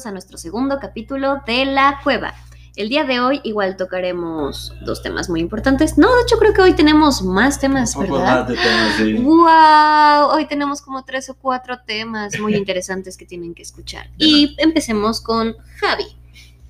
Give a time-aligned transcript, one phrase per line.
[0.00, 2.32] Bienvenidos a nuestro segundo capítulo de La Cueva.
[2.74, 5.98] El día de hoy igual tocaremos dos temas muy importantes.
[5.98, 8.38] No, de hecho creo que hoy tenemos más temas, Un poco ¿verdad?
[8.40, 9.12] más de temas, sí.
[9.14, 10.30] ¡Wow!
[10.34, 14.08] Hoy tenemos como tres o cuatro temas muy interesantes que tienen que escuchar.
[14.16, 16.04] Y empecemos con Javi.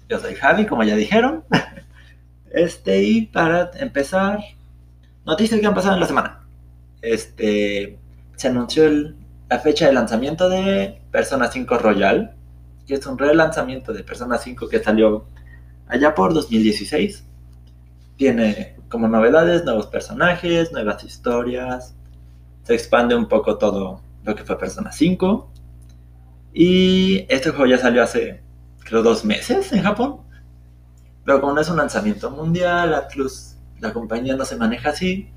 [0.09, 1.45] Yo soy Javi, como ya dijeron.
[2.52, 4.40] Este, y para empezar,
[5.24, 6.40] noticias que han pasado en la semana.
[7.01, 7.96] Este,
[8.34, 9.15] se anunció el-
[9.48, 12.34] la fecha de lanzamiento de Persona 5 Royal,
[12.90, 15.24] que es un relanzamiento de Persona 5 que salió
[15.86, 17.24] allá por 2016.
[18.16, 21.95] Tiene como novedades nuevos personajes, nuevas historias.
[22.64, 25.52] Se expande un poco todo lo que fue Persona 5.
[26.52, 28.42] Y este juego ya salió hace,
[28.80, 30.22] creo, dos meses en Japón.
[31.24, 35.30] Pero como no es un lanzamiento mundial, Atlus, la compañía no se maneja así,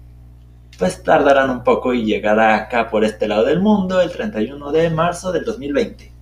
[0.80, 4.90] pues tardarán un poco y llegará acá por este lado del mundo el 31 de
[4.90, 6.13] marzo del 2020.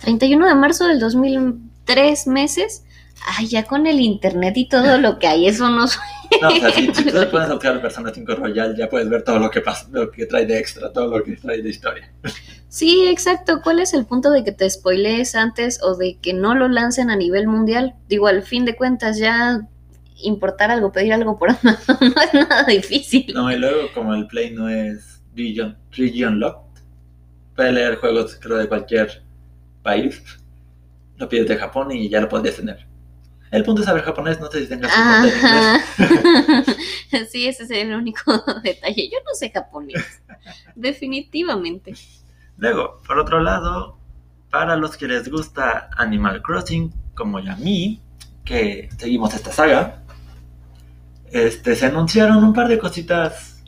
[0.00, 2.84] 31 de marzo del 2003 meses.
[3.36, 5.84] Ay, ya con el internet y todo lo que hay, eso no
[6.40, 9.10] No, o sea, si, si tú te pones a buscar Persona 5 Royal, ya puedes
[9.10, 11.68] ver todo lo que pasa, lo que trae de extra, todo lo que trae de
[11.68, 12.10] historia.
[12.68, 13.60] Sí, exacto.
[13.62, 17.10] ¿Cuál es el punto de que te spoilees antes o de que no lo lancen
[17.10, 17.94] a nivel mundial?
[18.08, 19.60] Digo, al fin de cuentas, ya
[20.22, 23.26] importar algo, pedir algo por Amazon no es nada difícil.
[23.34, 26.80] No, y luego como el Play no es region, region locked,
[27.56, 29.22] puedes leer juegos creo de cualquier
[29.82, 30.22] país,
[31.16, 32.86] lo pides de Japón y ya lo podrías tener.
[33.50, 35.44] El punto es saber japonés, no sé si tengas inglés.
[35.44, 35.80] Ajá.
[37.30, 39.08] Sí, ese es el único detalle.
[39.10, 40.22] Yo no sé japonés.
[40.76, 41.94] Definitivamente.
[42.56, 43.98] Luego, por otro lado,
[44.50, 48.00] para los que les gusta Animal Crossing, como y a mí,
[48.44, 50.02] que seguimos esta saga,
[51.32, 53.62] este, se anunciaron un par de cositas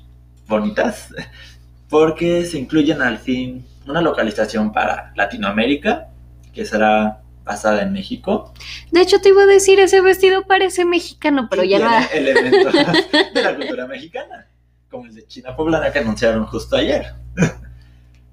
[0.46, 1.14] bonitas,
[1.88, 6.08] porque se incluyen al fin una localización para Latinoamérica,
[6.52, 8.52] que será basada en México.
[8.90, 11.90] De hecho, te iba a decir, ese vestido parece mexicano, pero ya no.
[12.12, 12.72] elementos
[13.34, 14.46] de la cultura mexicana,
[14.90, 17.14] como el de China poblana que anunciaron justo ayer.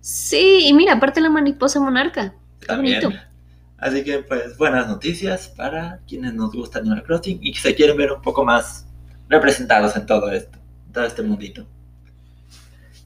[0.01, 2.33] Sí, y mira, aparte la mariposa monarca.
[2.65, 3.01] También.
[3.01, 3.21] bonito.
[3.77, 7.95] Así que, pues, buenas noticias para quienes nos gusta Animal Crossing y que se quieren
[7.95, 8.85] ver un poco más
[9.29, 11.65] representados en todo esto, en todo este mundito.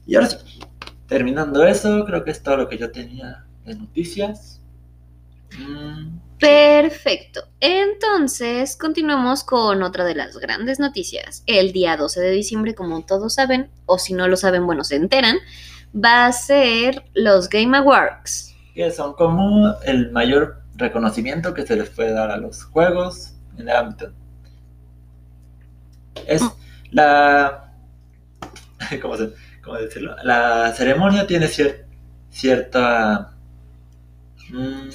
[0.06, 0.38] Y ahora sí,
[1.06, 4.60] terminando eso, creo que es todo lo que yo tenía de noticias.
[6.38, 7.44] Perfecto.
[7.60, 11.42] Entonces, continuamos con otra de las grandes noticias.
[11.46, 14.96] El día 12 de diciembre, como todos saben, o si no lo saben, bueno, se
[14.96, 15.36] enteran,
[15.94, 18.50] va a ser los Game Awards.
[18.74, 23.68] que son como el mayor reconocimiento que se les puede dar a los juegos en
[23.68, 24.12] el ámbito.
[26.26, 26.50] Es Mm.
[26.90, 27.72] la.
[29.00, 29.32] ¿Cómo, se-
[29.62, 30.16] cómo decirlo?
[30.24, 31.84] La ceremonia tiene cier-
[32.30, 33.30] cierta.
[34.50, 34.88] mm,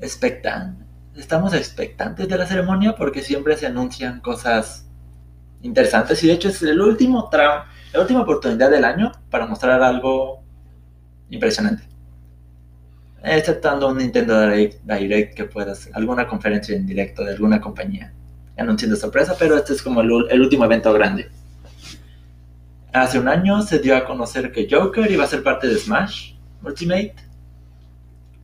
[0.00, 0.84] expectan-
[1.16, 4.86] Estamos expectantes de la ceremonia porque siempre se anuncian cosas
[5.62, 7.64] interesantes y de hecho es el último tramo,
[7.94, 10.42] la última oportunidad del año para mostrar algo
[11.30, 11.84] impresionante.
[13.22, 18.12] Exceptando un Nintendo Direct, que puedas, alguna conferencia en directo de alguna compañía
[18.58, 21.28] anunciando sorpresa, pero este es como el, el último evento grande.
[22.92, 26.34] Hace un año se dio a conocer que Joker iba a ser parte de Smash
[26.62, 27.14] Ultimate.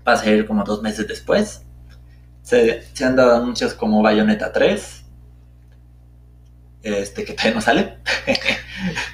[0.07, 1.63] Va a ser como dos meses después.
[2.43, 5.05] Se, se han dado anuncios como Bayonetta 3.
[6.83, 7.99] Este que todavía no sale.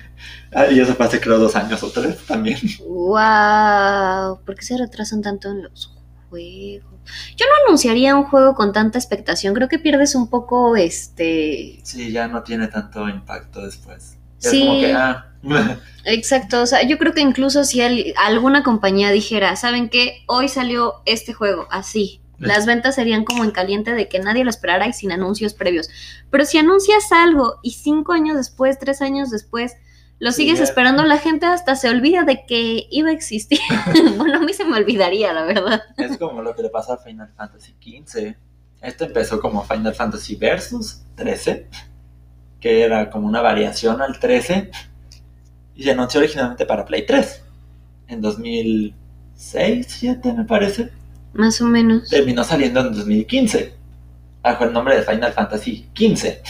[0.50, 2.59] Ah, y eso fue hace creo dos años o tres también.
[2.81, 4.41] ¡Wow!
[4.44, 5.94] ¿Por qué se retrasan tanto en los
[6.31, 6.88] juegos?
[7.37, 9.55] Yo no anunciaría un juego con tanta expectación.
[9.55, 11.81] Creo que pierdes un poco este.
[11.82, 14.16] Sí, ya no tiene tanto impacto después.
[14.41, 14.62] Ya Sí.
[14.62, 15.28] Es como que, ah,
[16.04, 20.22] Exacto, o sea, yo creo que incluso si al- alguna compañía dijera, ¿saben qué?
[20.26, 22.20] Hoy salió este juego, así.
[22.40, 25.88] Las ventas serían como en caliente de que nadie lo esperara y sin anuncios previos.
[26.31, 29.75] Pero si anuncias algo y cinco años después, tres años después,
[30.20, 33.58] lo sigues esperando, la gente hasta se olvida de que iba a existir.
[34.17, 35.82] bueno, a mí se me olvidaría, la verdad.
[35.96, 38.35] es como lo que le pasó a Final Fantasy XV.
[38.82, 41.67] Esto empezó como Final Fantasy Versus 13,
[42.61, 44.70] que era como una variación al 13,
[45.78, 47.44] y se anunció originalmente para Play 3,
[48.08, 50.90] en 2006, 7 me parece.
[51.34, 52.10] Más o menos.
[52.10, 53.75] Terminó saliendo en 2015,
[54.42, 56.42] bajo el nombre de Final Fantasy XV,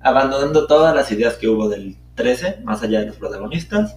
[0.00, 3.96] abandonando todas las ideas que hubo del 13, más allá de los protagonistas,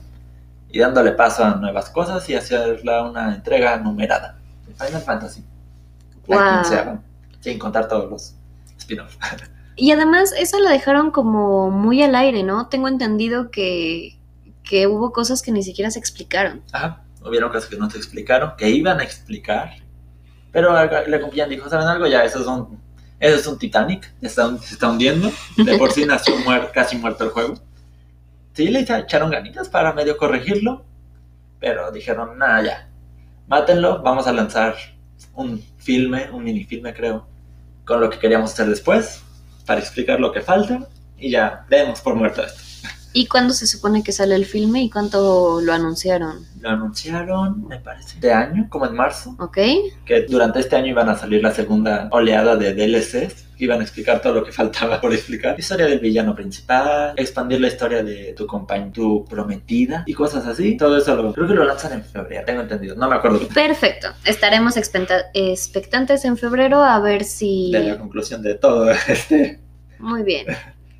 [0.72, 5.44] y dándole paso a nuevas cosas y hacerla una entrega numerada de Final Fantasy.
[6.28, 7.00] La Wow.
[7.42, 8.36] sin contar todos los
[8.80, 9.20] spin-offs.
[9.80, 12.68] Y además, esa la dejaron como muy al aire, ¿no?
[12.68, 14.17] Tengo entendido que,
[14.70, 16.62] que hubo cosas que ni siquiera se explicaron.
[16.72, 17.04] Ajá.
[17.24, 19.76] hubieron cosas que no se explicaron, que iban a explicar,
[20.52, 22.08] pero la compañía dijo, ¿saben algo?
[22.08, 22.80] Ya, eso es un,
[23.20, 26.36] eso es un Titanic, está, se está hundiendo, de por sí nació
[26.74, 27.56] casi muerto el juego.
[28.54, 30.86] Sí, le echaron ganitas para medio corregirlo,
[31.60, 32.90] pero dijeron, nada, ya,
[33.48, 34.76] mátenlo, vamos a lanzar
[35.34, 37.28] un filme, un minifilme creo,
[37.86, 39.22] con lo que queríamos hacer después,
[39.66, 40.88] para explicar lo que falta,
[41.18, 42.67] y ya, demos por muerto esto.
[43.18, 46.46] ¿Y cuándo se supone que sale el filme y cuánto lo anunciaron?
[46.62, 49.36] Lo anunciaron, me parece, de año, como en marzo.
[49.40, 49.58] Ok.
[50.06, 53.48] Que durante este año iban a salir la segunda oleada de DLCs.
[53.58, 55.60] Iban a explicar todo lo que faltaba por explicar.
[55.60, 60.78] Historia del villano principal, expandir la historia de tu compañía, tu prometida y cosas así.
[60.78, 62.96] Todo eso lo, creo que lo lanzan en febrero, tengo entendido.
[62.98, 63.48] No me acuerdo.
[63.48, 64.10] Perfecto.
[64.26, 67.72] Estaremos expectantes en febrero a ver si...
[67.72, 69.60] De la conclusión de todo este...
[69.98, 70.46] Muy bien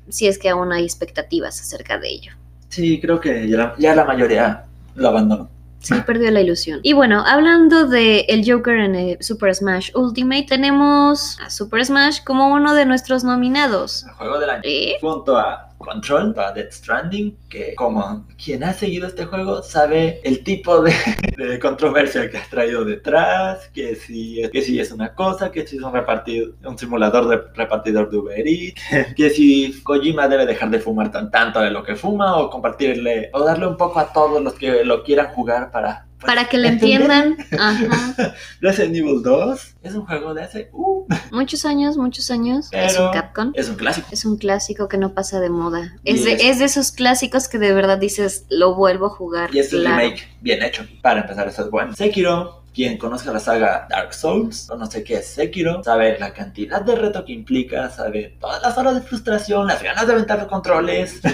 [0.08, 2.32] si es que aún hay expectativas acerca de ello.
[2.68, 4.64] Sí, creo que ya la, mayoría
[4.94, 5.48] lo abandonó.
[5.80, 6.80] Sí, perdió la ilusión.
[6.82, 12.22] Y bueno, hablando de el Joker en el Super Smash Ultimate, tenemos a Super Smash
[12.24, 14.04] como uno de nuestros nominados.
[14.04, 14.62] El juego del año.
[15.00, 20.42] Junto a Control para Death Stranding, que como quien ha seguido este juego sabe el
[20.44, 20.92] tipo de,
[21.62, 25.82] controversia que ha traído detrás, que si, que si es una cosa, que si es
[25.82, 28.82] un, repartido, un simulador de repartidor de Uber Eats,
[29.16, 33.30] que si Kojima debe dejar de fumar tan tanto de lo que fuma o compartirle
[33.32, 36.68] o darle un poco a todos los que lo quieran jugar para para que le
[36.68, 37.36] entiendan.
[37.58, 38.34] Ajá.
[38.60, 41.06] Resident Evil 2 es un juego de hace uh.
[41.30, 42.68] muchos años, muchos años.
[42.72, 43.52] es un Capcom.
[43.54, 44.08] Es un clásico.
[44.10, 45.96] Es un clásico que no pasa de moda.
[46.04, 46.58] Es de, es...
[46.58, 49.54] de, esos clásicos que de verdad dices, lo vuelvo a jugar.
[49.54, 50.86] Y es un remake bien hecho.
[51.02, 51.94] Para empezar, eso es bueno.
[51.94, 56.32] Sekiro quien conozca la saga Dark Souls, o no sé qué es Sekiro, sabe la
[56.32, 60.38] cantidad de reto que implica, sabe todas las horas de frustración, las ganas de aventar
[60.38, 61.20] los controles.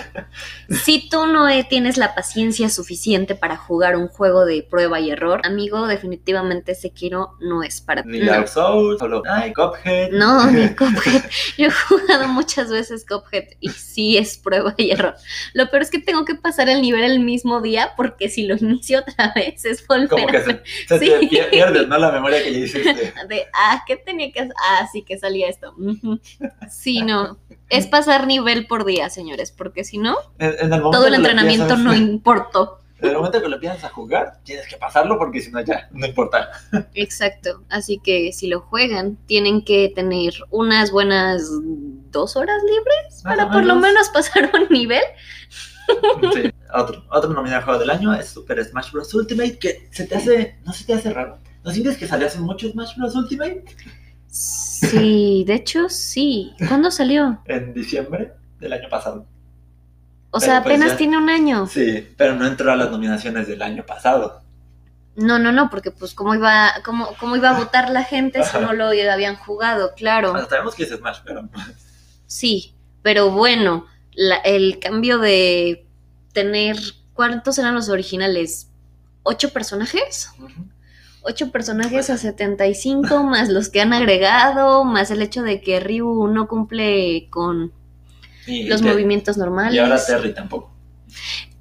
[0.82, 5.40] Si tú no tienes la paciencia suficiente para jugar un juego de prueba y error,
[5.44, 8.08] amigo, definitivamente Sekiro no es para ti.
[8.08, 10.10] Ni Dark Souls, solo ay, Cuphead.
[10.10, 11.22] No, ni Cuphead.
[11.56, 15.14] Yo he jugado muchas veces Cuphead y sí es prueba y error.
[15.52, 18.56] Lo peor es que tengo que pasar el nivel el mismo día porque si lo
[18.56, 20.42] inicio otra vez es volver Como que
[20.88, 21.12] se, sí
[21.50, 21.98] pierdes, ¿no?
[21.98, 23.12] La memoria que ya hiciste.
[23.28, 24.54] De, ah, ¿qué tenía que hacer?
[24.58, 25.74] Ah, sí, que salía esto.
[26.70, 27.38] Sí, no.
[27.68, 30.16] Es pasar nivel por día, señores, porque si no,
[30.68, 32.80] todo el entrenamiento no importó.
[33.00, 35.88] En el momento que lo empiezas a jugar, tienes que pasarlo porque si no ya
[35.92, 36.50] no importa.
[36.94, 37.62] Exacto.
[37.68, 41.50] Así que si lo juegan, tienen que tener unas buenas
[42.10, 45.02] dos horas libres para por lo menos pasar un nivel.
[46.32, 46.50] Sí.
[46.74, 49.14] Otro, otro nominado juego del año es Super Smash Bros.
[49.14, 51.38] Ultimate, que se te hace, no se te hace raro.
[51.62, 53.14] ¿No sientes que salió hace mucho Smash Bros.
[53.14, 53.64] Ultimate?
[54.26, 56.52] Sí, de hecho sí.
[56.68, 57.40] ¿Cuándo salió?
[57.46, 59.26] En diciembre del año pasado.
[60.30, 61.68] O sea, pues, apenas tiene un año.
[61.68, 64.42] Sí, pero no entró a las nominaciones del año pasado.
[65.14, 68.58] No, no, no, porque pues cómo iba, cómo, cómo iba a votar la gente si
[68.58, 70.34] no lo habían jugado, claro.
[70.48, 71.48] sabemos que es Smash, pero...
[72.26, 73.86] Sí, pero bueno,
[74.44, 75.86] el cambio de
[76.34, 76.76] tener,
[77.14, 78.68] ¿cuántos eran los originales?
[79.22, 80.28] ¿Ocho personajes?
[81.22, 86.26] Ocho personajes a 75, más los que han agregado, más el hecho de que Ryu
[86.26, 87.72] no cumple con
[88.46, 89.74] los movimientos normales.
[89.74, 90.70] Y ahora Terry tampoco.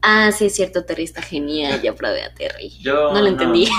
[0.02, 2.70] Ah, sí, es cierto, Terry está genial, ya probé a Terry.
[2.82, 3.70] Yo no lo entendí.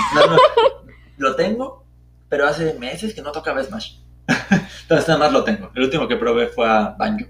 [1.17, 1.85] lo tengo,
[2.29, 3.97] pero hace meses que no tocaba Smash.
[4.81, 5.71] Entonces nada más lo tengo.
[5.75, 7.27] El último que probé fue a Banjo.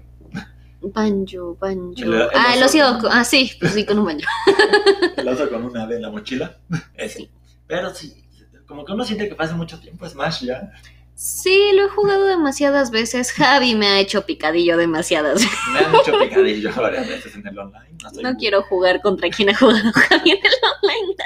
[0.80, 1.94] Banjo, banjo.
[2.34, 3.08] ah, el oso.
[3.10, 4.28] Ah, sí, pues sí, con un banjo.
[5.16, 6.58] el oso con una ave en la mochila.
[6.94, 7.30] Ese.
[7.66, 8.24] Pero sí,
[8.66, 10.70] como que uno siente que pasa mucho tiempo Smash ya.
[11.14, 13.32] Sí, lo he jugado demasiadas veces.
[13.32, 15.58] Javi me ha hecho picadillo demasiadas veces.
[15.72, 17.96] Me han hecho picadillo varias veces en el online.
[18.22, 20.52] No, quiero jugar contra quien ha jugado Javi en el
[20.82, 21.16] online.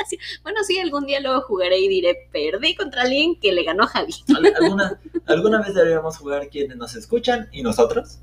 [0.45, 3.89] Bueno, sí, algún día luego jugaré y diré, perdí contra alguien que le ganó a
[3.89, 4.15] Javi.
[4.61, 8.21] ¿Alguna, ¿Alguna vez deberíamos jugar quienes nos escuchan y nosotros?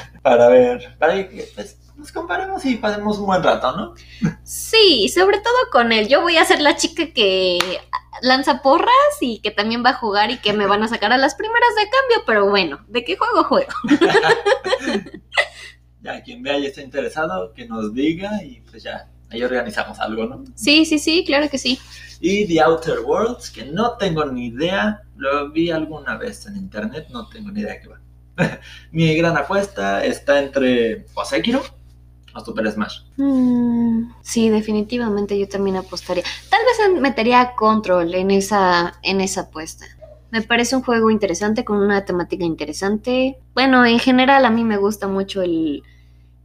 [0.22, 3.94] para ver, para que pues, nos comparemos y pasemos un buen rato, ¿no?
[4.44, 6.08] Sí, sobre todo con él.
[6.08, 7.58] Yo voy a ser la chica que
[8.22, 8.88] lanza porras
[9.20, 11.74] y que también va a jugar y que me van a sacar a las primeras
[11.76, 13.72] de cambio, pero bueno, ¿de qué juego juego?
[16.02, 20.26] ya, quien vea y esté interesado, que nos diga y pues ya, ahí organizamos algo,
[20.26, 20.44] ¿no?
[20.54, 21.78] Sí, sí, sí, claro que sí.
[22.20, 27.08] Y The Outer Worlds, que no tengo ni idea, lo vi alguna vez en internet,
[27.10, 28.01] no tengo ni idea de qué va.
[28.92, 31.62] Mi gran apuesta está entre o Sekiro
[32.34, 33.00] o Super Smash.
[33.16, 36.24] Mm, sí, definitivamente yo también apostaría.
[36.48, 36.60] Tal
[36.92, 39.84] vez metería Control en esa, en esa apuesta.
[40.30, 43.38] Me parece un juego interesante con una temática interesante.
[43.54, 45.82] Bueno, en general a mí me gusta mucho el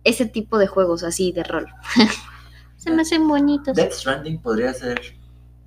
[0.03, 1.67] ese tipo de juegos así de rol.
[2.77, 3.75] Se me hacen bonitos.
[3.75, 5.01] Death Stranding podría ser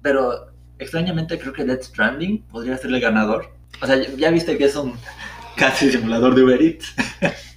[0.03, 0.47] pero
[0.79, 3.53] extrañamente creo que Death Stranding podría ser el ganador.
[3.83, 4.95] O sea, ya- ya viste que es un
[5.57, 6.95] casi simulador de Uber Eats.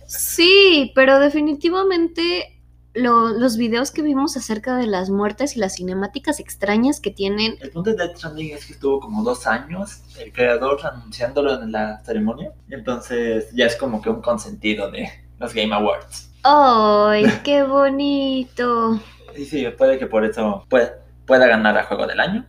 [0.07, 2.61] Sí, pero definitivamente
[2.93, 7.55] lo- los videos que vimos acerca de las muertes y las cinemáticas extrañas que tienen,
[7.61, 11.71] El punto de Death Stranding es que estuvo como dos años el creador anunciándolo en
[11.71, 12.51] la ceremonia.
[12.69, 15.09] Entonces ya es como que un consentido de
[15.39, 16.29] los Game Awards.
[16.43, 18.99] ¡ay, qué bonito!
[19.35, 22.45] Y sí, puede que por eso pueda, pueda ganar a Juego del Año.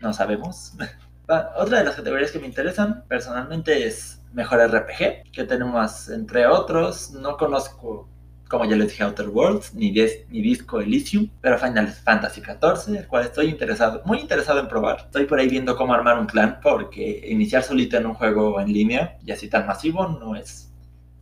[0.00, 0.72] No sabemos.
[1.58, 7.12] Otra de las categorías que me interesan personalmente es Mejor RPG, que tenemos entre otros.
[7.12, 8.08] No conozco,
[8.48, 12.96] como ya les dije, Outer Worlds, ni, Dis- ni Disco Elysium, pero Final Fantasy XIV,
[12.98, 14.98] el cual estoy interesado, muy interesado en probar.
[15.06, 18.72] Estoy por ahí viendo cómo armar un clan, porque iniciar solito en un juego en
[18.72, 20.70] línea y así tan masivo no es...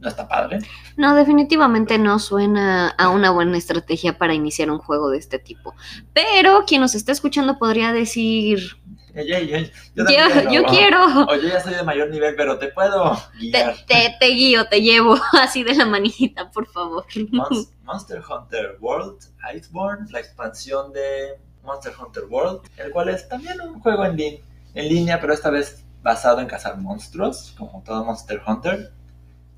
[0.01, 0.59] No está padre.
[0.97, 5.77] No, definitivamente no suena a una buena estrategia para iniciar un juego de este tipo.
[6.13, 8.79] Pero quien nos está escuchando podría decir,
[9.15, 13.13] Eh, yo, yo- yo quiero, O yo ya soy de mayor nivel, pero te puedo
[13.39, 13.75] guiar.
[13.87, 17.05] te, te guío, te llevo así de la manita, por favor.
[17.31, 19.19] Mon- Monster Hunter World
[19.55, 24.41] Iceborne, la expansión de Monster Hunter World, el cual es también un juego en, lin-
[24.75, 28.93] en línea, pero esta vez basado en cazar monstruos, como todo Monster Hunter.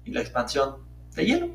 [0.04, 0.76] Y la expansión
[1.14, 1.48] de hielo.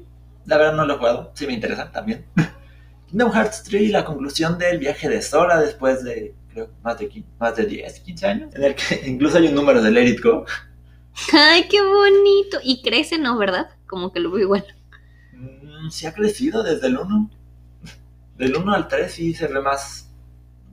[0.46, 2.26] La verdad no lo he jugado, sí me interesa también.
[3.08, 7.56] Kingdom Hearts 3, la conclusión del viaje de Sora después de, creo, más de, más
[7.56, 10.46] de 10, 15 años, en el que incluso hay un número de Let It Go.
[11.34, 12.60] Ay, qué bonito.
[12.64, 13.38] Y crece, ¿no?
[13.38, 13.70] ¿Verdad?
[13.88, 14.66] Como que lo veo igual.
[15.34, 17.30] Mm, sí ha crecido desde el 1.
[18.38, 20.10] Del 1 al 3 sí se ve más,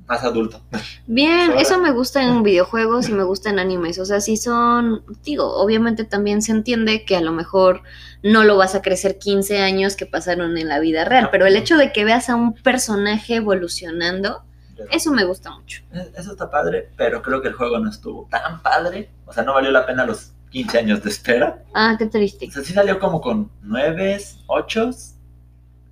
[0.07, 0.63] más adulto.
[1.07, 3.99] Bien, Ahora- eso me gusta en videojuegos y me gusta en animes.
[3.99, 7.83] O sea, si son, digo, obviamente también se entiende que a lo mejor
[8.23, 11.57] no lo vas a crecer 15 años que pasaron en la vida real, pero el
[11.57, 14.45] hecho de que veas a un personaje evolucionando,
[14.91, 15.83] eso me gusta mucho.
[15.93, 19.11] Eh, Eso está padre, pero creo que el juego no estuvo tan padre.
[19.27, 21.63] O sea, no valió la pena los 15 años de espera.
[21.75, 22.47] Ah, qué triste.
[22.49, 24.91] O sea, sí salió como con 9, 8,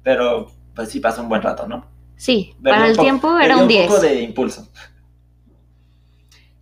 [0.03, 1.87] pero pues sí pasó un buen rato, ¿no?
[2.17, 3.87] Sí, Le para el un po- tiempo era un 10.
[3.89, 4.69] poco de impulso.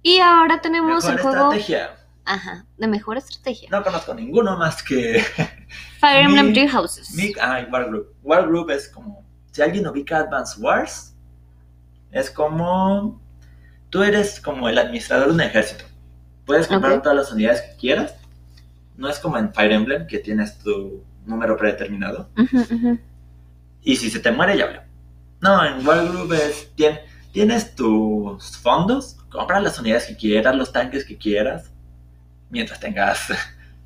[0.03, 1.97] Y ahora tenemos Mejor el juego, estrategia.
[2.25, 3.69] ajá, de mejor estrategia.
[3.71, 5.23] No conozco ninguno más que
[6.01, 7.15] Fire Emblem Three Houses.
[7.15, 8.09] Mi, ah, Wargroup.
[8.23, 9.23] Wargroup es como.
[9.53, 11.12] Si alguien ubica Advance Wars,
[12.13, 13.21] es como.
[13.91, 15.85] Tú eres como el administrador de un ejército.
[16.47, 18.15] Puedes comprar todas las unidades que quieras.
[18.97, 22.29] No es como en Fire Emblem, que tienes tu número predeterminado.
[23.83, 24.81] Y si se te muere, ya habló.
[25.41, 26.71] No, en Wargroup es.
[26.77, 27.01] tien-
[27.33, 31.71] tienes tus fondos, compras las unidades que quieras, los tanques que quieras.
[32.51, 33.29] Mientras tengas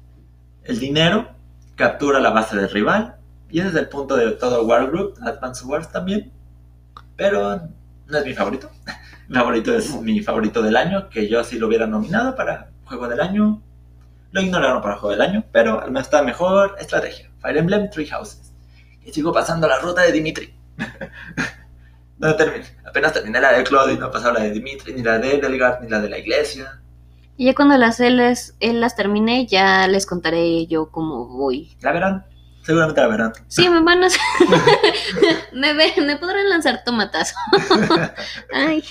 [0.65, 1.31] el dinero,
[1.77, 3.17] captura la base del rival.
[3.51, 6.33] Y ese es el punto de todo Wargroup, Advance Wars también.
[7.17, 7.69] Pero
[8.09, 8.71] no es mi favorito.
[9.29, 13.09] Mi favorito es mi favorito del año, que yo sí lo hubiera nominado para Juego
[13.09, 13.61] del Año.
[14.31, 17.31] Lo ignoraron para Juego del Año, pero al menos está mejor estrategia.
[17.41, 18.53] Fire Emblem Three Houses.
[19.05, 20.55] Y sigo pasando la ruta de Dimitri.
[22.19, 22.67] no terminé.
[22.85, 25.37] Apenas terminé la de Claude y no he pasado la de Dimitri, ni la de
[25.37, 26.81] Edelgard, ni la de la iglesia.
[27.37, 28.21] Y ya cuando las él,
[28.61, 31.77] él las termine, ya les contaré yo cómo voy.
[31.81, 32.25] La verán.
[32.67, 33.33] Seguramente la verán.
[33.49, 34.09] Sí, me van a...
[35.53, 37.35] me, ve- me podrán lanzar tomatazo.
[38.53, 38.83] Ay,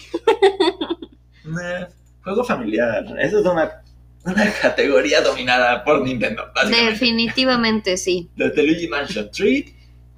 [1.45, 1.87] Eh,
[2.23, 3.05] juego familiar.
[3.19, 3.81] Eso es una,
[4.25, 6.43] una categoría dominada por Nintendo.
[6.69, 8.29] Definitivamente sí.
[8.35, 9.65] Desde Luigi Mansion 3,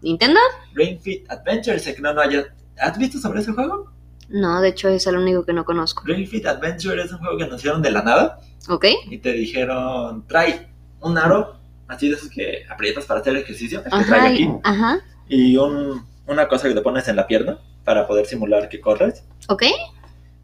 [0.02, 0.40] ¿Nintendo?
[0.74, 1.80] Ring Fit Adventure.
[1.80, 2.46] Sé que no, no haya.
[2.80, 3.92] ¿Has visto sobre ese juego?
[4.30, 6.04] No, de hecho es el único que no conozco.
[6.06, 8.86] Ring Fit Adventure es un juego que anunciaron de la nada ¿Ok?
[9.10, 10.70] y te dijeron: trae
[11.02, 11.57] un aro,
[11.88, 15.00] así de esos que aprietas para hacer ejercicio, el que trae aquí, ajá.
[15.28, 19.24] y un- una cosa que te pones en la pierna para poder simular que corres.
[19.48, 19.64] ¿Ok?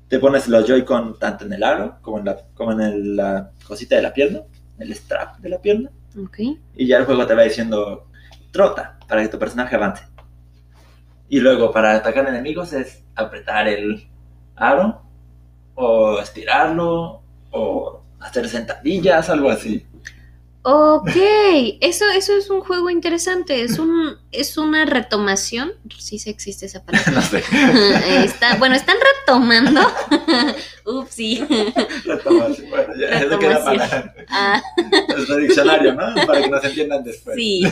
[0.08, 3.52] Te pones los Joy-Con tanto en el aro como en, la, como en el- la
[3.68, 4.42] cosita de la pierna,
[4.80, 5.90] el strap de la pierna.
[6.18, 6.38] Ok.
[6.76, 8.08] Y ya el juego te va diciendo
[8.52, 10.06] trota para que tu personaje avance.
[11.30, 14.08] Y luego para atacar enemigos es apretar el
[14.56, 15.02] aro
[15.76, 19.86] o estirarlo o hacer sentadillas, algo así.
[20.66, 21.10] Ok,
[21.82, 26.86] eso, eso es un juego interesante, es un, es una retomación, sí se existe esa
[26.86, 27.12] palabra.
[27.16, 27.44] no sé.
[28.24, 29.82] Está, bueno, están retomando.
[30.86, 31.46] Upsi.
[32.06, 32.70] Retomación.
[32.70, 34.62] Bueno, ya, eso queda para Ah,
[35.10, 36.16] nuestro diccionario, ¿no?
[36.26, 37.36] Para que nos entiendan después.
[37.36, 37.64] sí.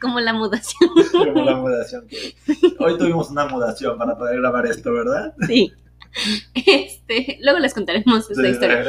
[0.00, 0.90] Como la mudación.
[1.12, 2.34] Como la mudación que...
[2.80, 5.34] Hoy tuvimos una mudación para poder grabar esto, ¿verdad?
[5.46, 5.72] Sí.
[6.54, 8.84] Este, luego les contaremos esta Sí, historia.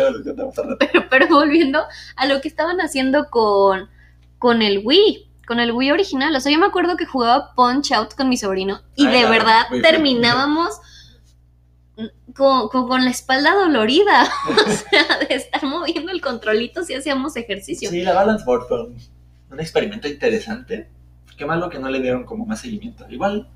[0.80, 1.84] Pero, pero volviendo
[2.15, 3.89] a lo que estaban haciendo con,
[4.39, 6.36] con el Wii, con el Wii original.
[6.36, 9.30] O sea, yo me acuerdo que jugaba Punch Out con mi sobrino y Ay, de
[9.30, 10.80] verdad terminábamos
[12.36, 14.24] con, con- con la espalda dolorida.
[14.50, 17.89] o sea, de estar moviendo el controlito si hacíamos ejercicio.
[17.89, 18.98] Sí, la Balance Board fue un,
[19.51, 20.89] un experimento interesante.
[21.38, 23.06] Qué malo que no le dieron como más seguimiento.
[23.10, 23.48] Igual,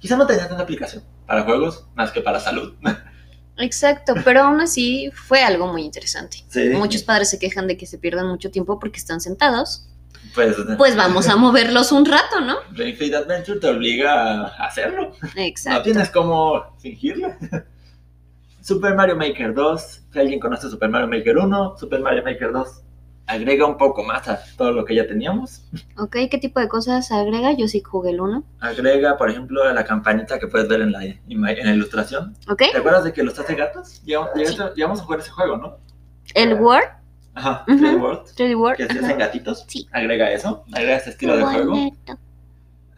[0.00, 2.74] quizá no tenía tanta aplicación para juegos más que para salud.
[3.58, 6.38] Exacto, pero aún así fue algo muy interesante.
[6.48, 6.70] Sí.
[6.70, 9.86] Muchos padres se quejan de que se pierden mucho tiempo porque están sentados.
[10.34, 12.56] Pues, Pues vamos a moverlos un rato, ¿no?
[12.72, 15.12] Ring Fit Adventure te obliga a hacerlo.
[15.22, 15.82] No Exacto.
[15.82, 17.34] tienes cómo fingirlo.
[18.62, 20.00] Super Mario Maker 2.
[20.12, 22.82] Si alguien conoce Super Mario Maker 1, Super Mario Maker 2
[23.30, 25.62] agrega un poco más a todo lo que ya teníamos.
[25.96, 27.52] Ok, ¿qué tipo de cosas agrega?
[27.52, 28.44] Yo sí jugué el 1.
[28.60, 32.36] Agrega, por ejemplo, la campanita que puedes ver en la, ima- en la ilustración.
[32.48, 32.62] Ok.
[32.72, 34.02] ¿Te acuerdas de que los hace gatos?
[34.04, 34.30] Llegamos,
[34.74, 35.76] llegamos a jugar ese juego, ¿no?
[36.34, 36.84] El Word,
[37.34, 37.78] Ajá, Ujú.
[37.78, 38.20] 3D World.
[38.36, 38.76] 3D Word.
[38.76, 39.64] Que se hacen gatitos.
[39.68, 39.88] Sí.
[39.92, 41.70] Agrega eso, agrega ese estilo de juego.
[41.70, 42.18] Bonito.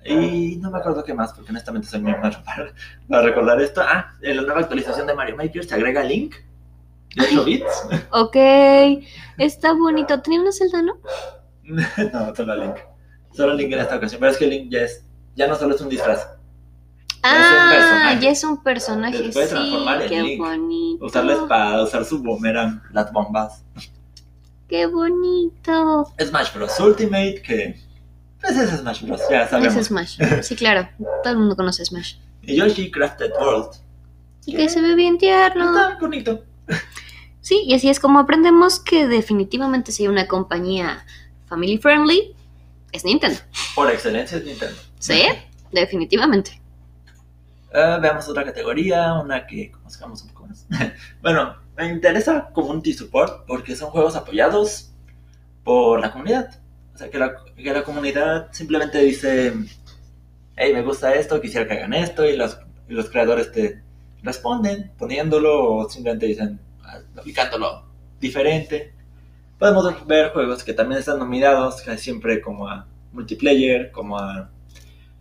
[0.04, 2.72] Y no me acuerdo qué más, porque honestamente soy muy malo para,
[3.08, 3.82] para recordar esto.
[3.84, 6.34] Ah, en la nueva actualización de Mario Maker se agrega Link
[7.16, 7.82] de 8 bits.
[8.10, 8.36] Ok,
[9.38, 10.20] está bonito.
[10.22, 10.94] Tenía una celda, ¿no?
[12.12, 12.76] no, solo Link.
[13.34, 14.20] Solo Link en esta ocasión.
[14.20, 15.04] Pero es que Link ya es,
[15.34, 16.26] ya no solo es un disfraz.
[17.24, 18.20] Ah, personaje.
[18.24, 19.18] ya es un personaje.
[19.18, 20.38] Se puede Sí, transformar en qué Link.
[20.40, 21.04] bonito.
[21.06, 23.64] Usar la espada, usar su boomerang, las bombas.
[24.68, 26.12] Qué bonito.
[26.20, 26.80] Smash Bros.
[26.80, 27.78] Ultimate, que
[28.40, 29.20] pues es Smash Bros.
[29.30, 29.76] Ya sabemos.
[29.76, 30.18] Es Smash.
[30.42, 30.88] Sí, claro.
[31.22, 32.16] Todo el mundo conoce Smash.
[32.42, 33.70] Y Yoshi Crafted World.
[34.46, 35.64] Y que se ve bien tierno.
[35.78, 36.42] Está bonito.
[37.42, 41.04] Sí, y así es como aprendemos que definitivamente si hay una compañía
[41.46, 42.34] family friendly,
[42.92, 43.38] es Nintendo.
[43.74, 44.76] Por excelencia es Nintendo.
[44.98, 45.22] Sí,
[45.72, 46.60] definitivamente.
[47.74, 50.66] Ah, veamos otra categoría, una que conozcamos un poco más.
[51.22, 54.92] bueno, me interesa Community Support porque son juegos apoyados
[55.64, 56.60] por la comunidad.
[56.94, 59.52] O sea, que la, que la comunidad simplemente dice,
[60.56, 63.82] hey, me gusta esto, quisiera que hagan esto, y los, y los creadores te
[64.22, 66.60] responden poniéndolo o simplemente dicen,
[67.16, 67.84] aplicándolo
[68.20, 68.94] diferente.
[69.58, 74.50] Podemos ver juegos que también están nominados casi siempre como a multiplayer, como a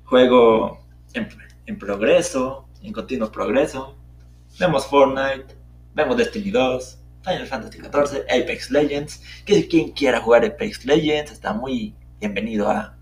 [0.06, 1.30] juego en,
[1.66, 3.96] en progreso, en continuo progreso.
[4.60, 5.56] Vemos Fortnite,
[5.94, 9.22] vemos Destiny 2, Final Fantasy XIV, Apex Legends.
[9.46, 12.96] Que quien quiera jugar Apex Legends está muy bienvenido a,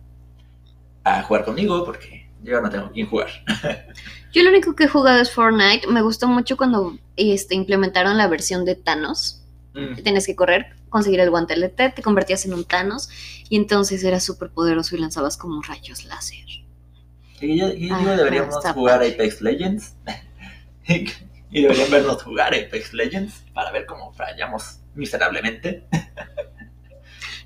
[1.03, 3.29] a jugar conmigo porque yo no tengo quien jugar.
[4.31, 5.87] Yo lo único que he jugado es Fortnite.
[5.87, 9.41] Me gustó mucho cuando este, implementaron la versión de Thanos.
[9.73, 13.09] Mm, Tenías que correr, conseguir el guantelete, te convertías en un Thanos
[13.49, 16.45] y entonces eras súper poderoso y lanzabas como rayos láser.
[17.41, 19.13] Y yo, y yo Ajá, deberíamos jugar padre.
[19.13, 19.95] Apex Legends.
[20.87, 25.87] y deberían vernos jugar Apex Legends para ver cómo fallamos miserablemente.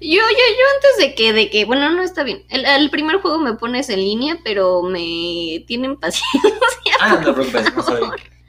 [0.03, 2.43] Yo, yo, yo antes de que, de que, bueno, no está bien.
[2.49, 6.51] El, el primer juego me pones en línea, pero me tienen paciencia.
[6.99, 8.01] Ah, no te preocupes, no soy,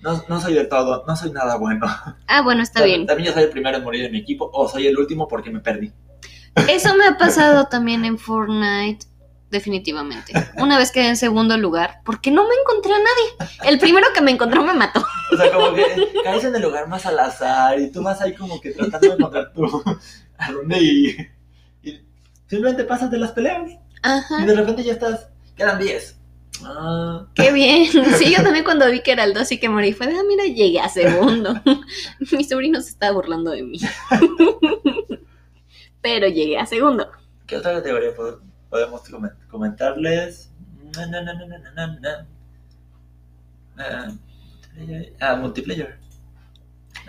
[0.02, 1.86] no, no soy de todo, no soy nada bueno.
[2.26, 3.06] Ah, bueno, está bien.
[3.06, 5.50] También yo soy el primero en morir en mi equipo o soy el último porque
[5.50, 5.92] me perdí.
[6.68, 9.06] Eso me ha pasado también en Fortnite,
[9.50, 10.32] definitivamente.
[10.56, 13.70] Una vez quedé en segundo lugar, porque no me encontré a nadie.
[13.70, 15.04] El primero que me encontró me mató.
[15.32, 15.84] O sea, como que
[16.24, 19.14] caes en el lugar más al azar y tú vas ahí como que tratando de
[19.14, 19.64] encontrar tu
[20.38, 21.34] a dónde ir.
[22.46, 26.18] Y simplemente pasas de las peleas y Ajá, de repente ya estás, quedan 10.
[26.62, 27.87] Ah, qué bien.
[28.16, 30.22] Sí, yo también cuando vi que era el 2 y que morí, fue de, ah,
[30.28, 31.54] mira, llegué a segundo.
[32.33, 33.78] Mi sobrino se estaba burlando de mí.
[36.02, 37.11] Pero llegué a segundo.
[37.46, 40.50] ¿Qué otra categoría pod- podemos comen- comentarles?
[43.76, 44.12] Na.
[45.20, 45.37] Ah,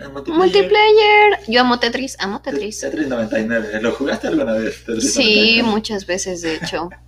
[0.00, 0.34] Ah, multiplayer.
[0.34, 1.38] Ah, Multiplayer.
[1.48, 2.80] Yo amo Tetris, amo Tetris.
[2.80, 3.80] Tetris 99.
[3.82, 4.84] ¿Lo jugaste alguna vez?
[4.84, 5.62] Tetris Sí, 99?
[5.62, 6.90] muchas veces, de hecho.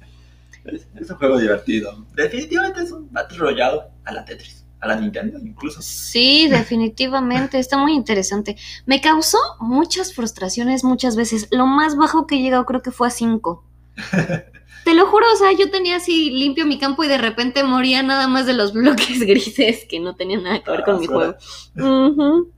[0.65, 2.05] Es, es un juego divertido.
[2.15, 4.67] Definitivamente es un Battle Royale a la Tetris.
[4.81, 5.81] A la Nintendo incluso.
[5.81, 8.55] Sí, definitivamente, está muy interesante.
[8.85, 11.49] Me causó muchas frustraciones muchas veces.
[11.53, 13.65] Lo más bajo que he llegado creo que fue a 5.
[14.85, 18.03] Te lo juro, o sea, yo tenía así limpio mi campo y de repente moría
[18.03, 21.33] nada más de los bloques grises que no tenían nada que ver con mi juego.
[21.75, 22.09] Basura.
[22.09, 22.53] Ujú.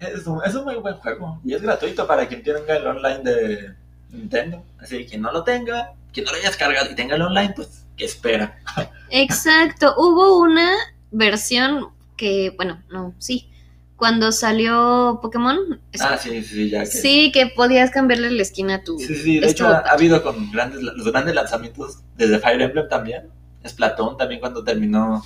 [0.00, 1.40] Es un, es un muy buen juego.
[1.44, 3.74] Y es gratuito para quien tenga el online de
[4.12, 4.64] Nintendo.
[4.78, 7.52] Así que quien no lo tenga, quien no lo haya descargado y tenga el online,
[7.54, 8.58] pues, ¿qué espera?
[9.10, 10.72] Exacto, hubo una
[11.10, 13.48] versión que, bueno, no, sí,
[13.96, 16.86] cuando salió Pokémon, es- Ah, sí, sí, ya que.
[16.86, 18.98] sí, que podías cambiarle la esquina a tu...
[18.98, 22.88] Sí, sí, de hecho ha, ha habido con grandes, los grandes lanzamientos desde Fire Emblem
[22.88, 23.30] también.
[23.66, 25.24] Splatoon también cuando terminó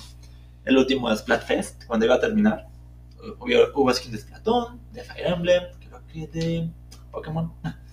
[0.65, 2.67] el último Splatfest, cuando iba a terminar.
[3.39, 6.69] Hubo, hubo skin de Splatoon, de Fire Emblem, creo que de
[7.11, 7.53] Pokémon.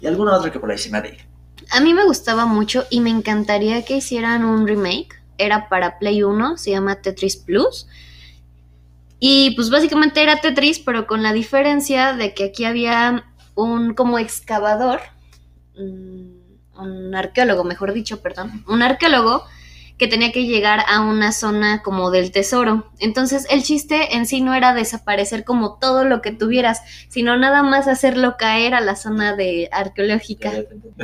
[0.00, 1.26] Y alguna otra que por ahí se me ha ir.
[1.70, 5.22] A mí me gustaba mucho y me encantaría que hicieran un remake.
[5.38, 7.86] Era para Play 1, se llama Tetris Plus.
[9.18, 13.24] Y pues básicamente era Tetris, pero con la diferencia de que aquí había
[13.54, 15.00] un como excavador,
[15.78, 19.44] mm, un arqueólogo, mejor dicho, perdón, un arqueólogo
[19.98, 22.90] que tenía que llegar a una zona como del tesoro.
[22.98, 27.62] Entonces el chiste en sí no era desaparecer como todo lo que tuvieras, sino nada
[27.62, 30.52] más hacerlo caer a la zona de arqueológica.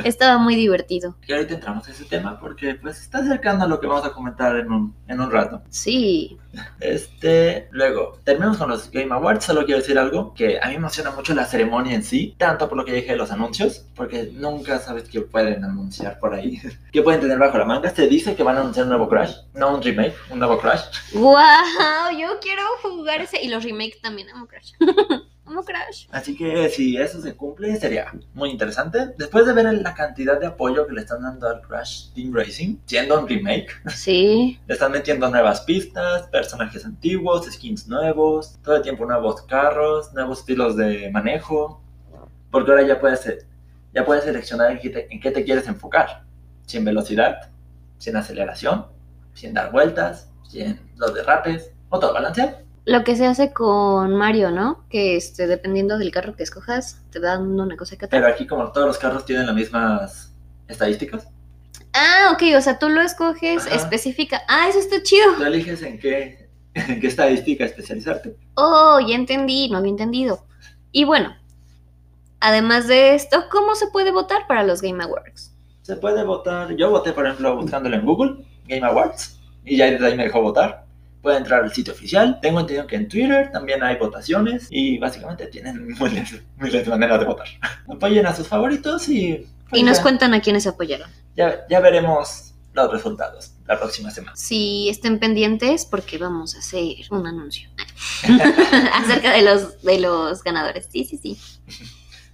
[0.03, 1.15] Estaba muy divertido.
[1.27, 4.11] Y ahorita entramos a ese tema porque pues está acercando a lo que vamos a
[4.11, 5.61] comentar en un, en un rato.
[5.69, 6.37] Sí.
[6.79, 9.45] Este, luego, terminamos con los Game Awards.
[9.45, 12.67] Solo quiero decir algo que a mí me emociona mucho la ceremonia en sí, tanto
[12.67, 16.61] por lo que dije de los anuncios, porque nunca sabes qué pueden anunciar por ahí,
[16.91, 17.89] qué pueden tener bajo la manga.
[17.89, 20.83] Se dice que van a anunciar un nuevo Crash, no un remake, un nuevo Crash.
[21.13, 21.37] ¡Wow!
[22.19, 23.41] Yo quiero jugar ese.
[23.41, 24.73] Y los remakes también, amo Crash.
[25.45, 26.07] amo Crash.
[26.11, 29.09] Así que si eso se cumple, sería muy interesante.
[29.17, 32.77] Después de ver la cantidad de apoyo que le están dando al Crash Team Racing,
[32.85, 34.59] siendo un remake, Sí.
[34.67, 40.39] le están metiendo nuevas pistas, personajes antiguos, skins nuevos, todo el tiempo nuevos carros, nuevos
[40.39, 41.81] estilos de manejo.
[42.49, 43.45] Porque ahora ya puedes,
[43.93, 46.23] ya puedes seleccionar en qué, te, en qué te quieres enfocar.
[46.65, 47.49] Si en velocidad,
[48.01, 48.87] si en aceleración,
[49.35, 52.57] si en dar vueltas, si en los derrapes, o todo balanceado.
[52.85, 54.85] Lo que se hace con Mario, ¿no?
[54.89, 58.19] Que este, dependiendo del carro que escojas, te dan una cosa que otra.
[58.19, 60.33] Pero aquí como todos los carros tienen las mismas
[60.67, 61.27] estadísticas,
[61.93, 63.75] Ah, ok, o sea, tú lo escoges Ajá.
[63.75, 64.41] específica.
[64.47, 65.33] Ah, eso está chido.
[65.37, 68.35] tú eliges en qué, en qué estadística especializarte.
[68.55, 70.45] Oh, ya entendí, no había entendido.
[70.91, 71.35] Y bueno,
[72.39, 75.50] además de esto, ¿cómo se puede votar para los Game Awards?
[75.91, 76.73] Se puede votar.
[76.77, 80.41] Yo voté, por ejemplo, buscándolo en Google, Game Awards, y ya desde ahí me dejó
[80.41, 80.85] votar.
[81.21, 82.39] Puede entrar al sitio oficial.
[82.41, 87.19] Tengo entendido que en Twitter también hay votaciones y básicamente tienen miles, miles de maneras
[87.19, 87.47] de votar.
[87.89, 89.45] Apoyen a sus favoritos y.
[89.69, 91.09] pues, Y nos ya, cuentan a quiénes apoyaron.
[91.35, 94.37] ya, ya veremos los resultados la próxima semana.
[94.37, 97.69] Si estén pendientes, porque vamos a hacer un anuncio
[98.93, 100.87] acerca de los, de los ganadores.
[100.89, 101.37] Sí, sí, sí.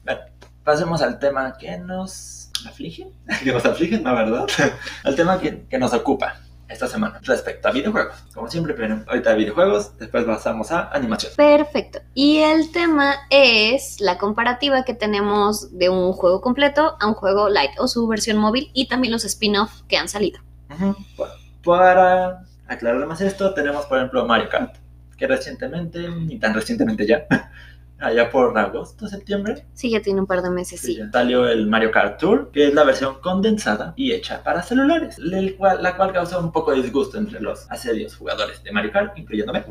[0.04, 0.22] Bueno,
[0.64, 3.08] pasemos al tema que nos aflige.
[3.44, 4.16] Que nos aflige, ¿no?
[4.16, 4.48] ¿Verdad?
[5.04, 8.16] al tema que, que nos ocupa esta semana respecto a videojuegos.
[8.34, 11.32] Como siempre, primero, ahorita videojuegos, después pasamos a animación.
[11.36, 12.00] Perfecto.
[12.14, 17.50] Y el tema es la comparativa que tenemos de un juego completo a un juego
[17.50, 20.40] light o su versión móvil y también los spin-off que han salido.
[20.70, 20.96] Ujú.
[21.16, 24.76] Bueno, para aclarar más esto, tenemos por ejemplo Mario Kart,
[25.18, 27.26] que recientemente, ni tan recientemente ya,
[28.00, 31.00] allá por agosto, septiembre, Sí, ya tiene un par de meses, sí.
[31.12, 35.56] salió el Mario Kart Tour, que es la versión condensada y hecha para celulares, el
[35.56, 39.18] cual- la cual causó un poco de disgusto entre los asedios jugadores de Mario Kart,
[39.18, 39.64] incluyéndome.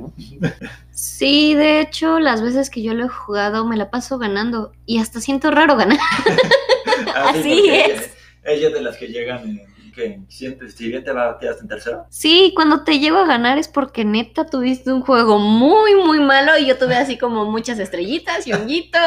[0.91, 4.99] Sí, de hecho, las veces que yo lo he jugado me la paso ganando y
[4.99, 5.99] hasta siento raro ganar.
[7.15, 8.11] Así porque es.
[8.45, 9.61] Ella es de las que llegan en
[9.97, 12.07] que sientes, si bien te va quedas en tercero.
[12.11, 16.57] Sí, cuando te llego a ganar es porque neta tuviste un juego muy, muy malo
[16.59, 19.01] y yo tuve así como muchas estrellitas y honguitos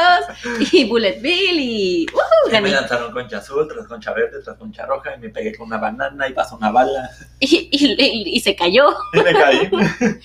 [0.72, 2.06] y Bullet Bill y...
[2.52, 5.68] Y me lanzaron concha azul, tras concha verde, tras concha roja, y me pegué con
[5.68, 7.08] una banana y pasó una bala.
[7.40, 8.88] Y, y- y- y se cayó.
[9.14, 9.70] Y me caí.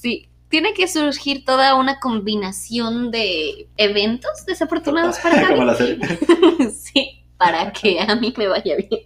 [0.00, 5.66] Sí, tiene que surgir toda una combinación de eventos desafortunados para Como Gaby.
[5.66, 6.70] la serie.
[6.72, 9.00] sí, para que a mí me vaya bien.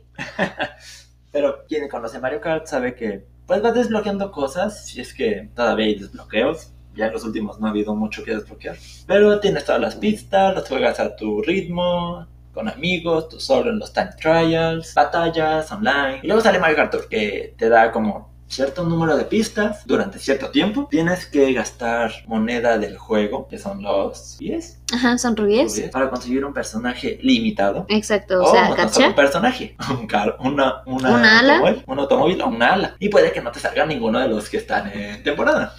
[1.34, 5.86] Pero quien conoce Mario Kart sabe que pues vas desbloqueando cosas, si es que todavía
[5.86, 6.70] hay desbloqueos.
[6.94, 8.76] Ya en los últimos no ha habido mucho que desbloquear.
[9.08, 13.80] Pero tienes todas las pistas, las juegas a tu ritmo, con amigos, tú solo en
[13.80, 16.20] los time trials, batallas online.
[16.22, 20.18] Y luego sale Mario Kart Tour, que te da como cierto número de pistas durante
[20.18, 20.86] cierto tiempo.
[20.90, 25.80] Tienes que gastar moneda del juego, que son los 10, Ajá, son rubíes.
[25.92, 27.86] para conseguir un personaje limitado.
[27.88, 29.08] Exacto, o O sea, no solo gacha.
[29.08, 31.54] un personaje, un carro, una, una ¿Una ala?
[31.56, 32.96] automóvil, un automóvil o una ala.
[33.00, 35.74] Y puede que no te salga ninguno de los que están en temporada.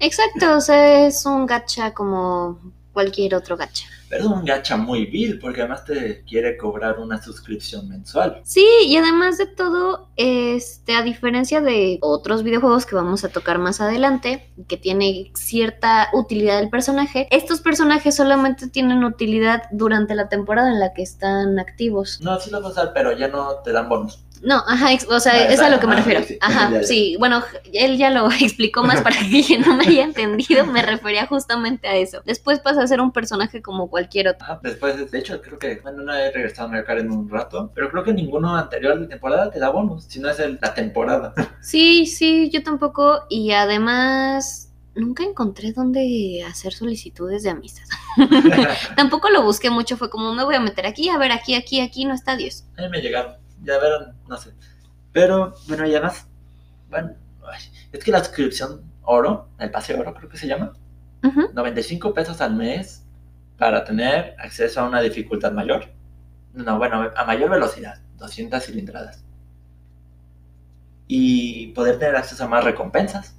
[0.00, 2.60] Exacto, o sea, es un gacha como
[2.92, 3.86] cualquier otro gacha.
[4.08, 8.40] Pero es un gacha muy vil, porque además te quiere cobrar una suscripción mensual.
[8.44, 13.58] Sí, y además de todo, este, a diferencia de otros videojuegos que vamos a tocar
[13.58, 20.28] más adelante, que tiene cierta utilidad del personaje, estos personajes solamente tienen utilidad durante la
[20.28, 22.20] temporada en la que están activos.
[22.22, 24.24] No, sí lo vas a usar, pero ya no te dan bonus.
[24.42, 26.22] No, ajá, o sea, Ah, es a lo que me ah, refiero.
[26.22, 26.38] sí.
[26.40, 26.86] Ajá, Ya, ya.
[26.86, 30.82] sí, bueno, él ya lo explicó más para que yo no me haya entendido, me
[30.82, 32.22] refería justamente a eso.
[32.24, 34.44] Después pasa a ser un personaje como cualquier otro.
[34.44, 37.28] Ajá, después, de hecho, creo que, bueno, no he regresado a Mario Kart en un
[37.28, 40.58] rato, pero creo que ninguno anterior de temporada te da bonus, si no es el-
[40.62, 41.34] la temporada.
[41.60, 43.24] Sí, sí, yo tampoco.
[43.28, 47.84] Y además, nunca encontré dónde hacer solicitudes de amistad.
[48.96, 51.80] tampoco lo busqué mucho, fue como me voy a meter aquí, a ver, aquí, aquí,
[51.80, 52.64] aquí, no está Dios.
[52.76, 54.52] A mí me llegaron, ya verán, no sé.
[55.12, 56.28] Pero, bueno, y además,
[56.90, 57.14] bueno,
[57.92, 60.72] es que la suscripción oro, el pase oro creo que se llama,
[61.24, 61.50] Ujú.
[61.52, 63.04] 95 pesos al mes
[63.56, 65.86] para tener acceso a una dificultad mayor.
[66.54, 69.24] No, bueno, a mayor velocidad, 200 cilindradas.
[71.06, 73.34] Y poder tener acceso a más recompensas.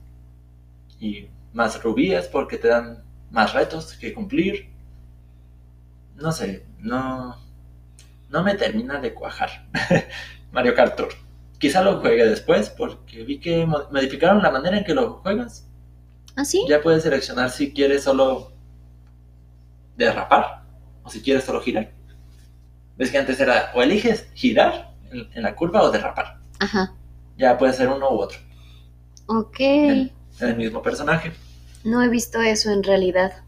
[0.99, 4.69] Y más rubíes porque te dan más retos que cumplir.
[6.15, 7.38] No sé, no,
[8.30, 9.68] no me termina de cuajar
[10.52, 11.10] Mario Kart Tour.
[11.58, 15.68] Quizá lo juegue después porque vi que mo- modificaron la manera en que lo juegas.
[16.36, 16.65] ¿Ah, sí?
[16.70, 18.54] Ya puedes seleccionar si quieres solo
[19.98, 20.63] derrapar
[21.04, 21.92] o si quieres solo girar.
[22.98, 26.38] Ves que antes era o eliges girar en, en la curva o derrapar.
[26.60, 26.94] Ajá.
[27.38, 28.38] Ya puede ser uno u otro.
[29.28, 29.60] Ok.
[29.60, 31.32] En el mismo personaje.
[31.84, 33.44] No he visto eso en realidad.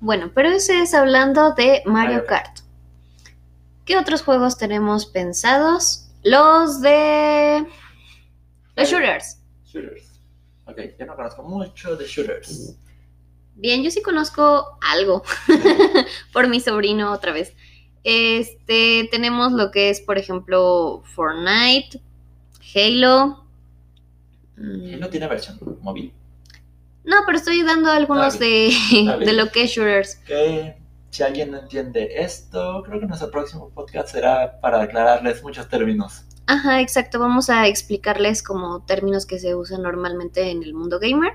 [0.00, 2.58] Bueno, pero ese es hablando de Mario Mario Kart.
[3.84, 6.08] ¿Qué otros juegos tenemos pensados?
[6.22, 7.66] Los de...
[8.76, 9.38] Los shooters.
[9.66, 10.20] Shooters.
[10.66, 12.76] Ok, yo no conozco mucho de shooters.
[13.56, 15.22] Bien, yo sí conozco algo
[16.32, 17.52] por mi sobrino otra vez.
[18.04, 22.00] Este, tenemos lo que es, por ejemplo, Fortnite,
[22.74, 23.44] Halo.
[24.56, 26.12] Mm, ¿No tiene versión móvil?
[27.04, 28.74] No, pero estoy dando algunos de,
[29.24, 30.16] de lo que es shooters.
[30.16, 30.74] Que
[31.14, 36.24] si alguien no entiende esto, creo que nuestro próximo podcast será para aclararles muchos términos.
[36.48, 37.20] Ajá, exacto.
[37.20, 41.34] Vamos a explicarles como términos que se usan normalmente en el mundo gamer.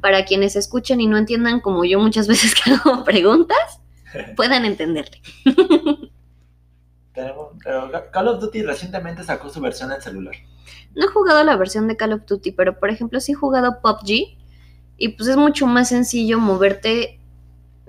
[0.00, 3.82] Para quienes escuchen y no entiendan, como yo muchas veces que hago preguntas,
[4.36, 5.20] puedan entenderle.
[7.12, 7.52] Pero
[8.10, 10.36] Call of Duty recientemente sacó su versión en celular.
[10.94, 13.82] No he jugado la versión de Call of Duty, pero por ejemplo sí he jugado
[13.82, 14.38] PUBG
[14.96, 17.17] y pues es mucho más sencillo moverte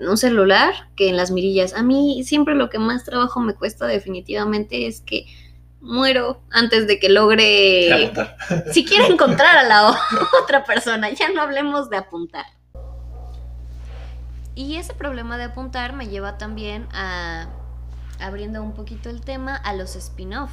[0.00, 1.74] un celular que en las mirillas.
[1.74, 5.26] A mí siempre lo que más trabajo me cuesta definitivamente es que
[5.80, 8.36] muero antes de que logre Apuntar.
[8.72, 9.98] si quiere encontrar a la
[10.42, 12.46] otra persona, ya no hablemos de apuntar.
[14.54, 17.48] Y ese problema de apuntar me lleva también a,
[18.18, 20.50] abriendo un poquito el tema, a los spin-off.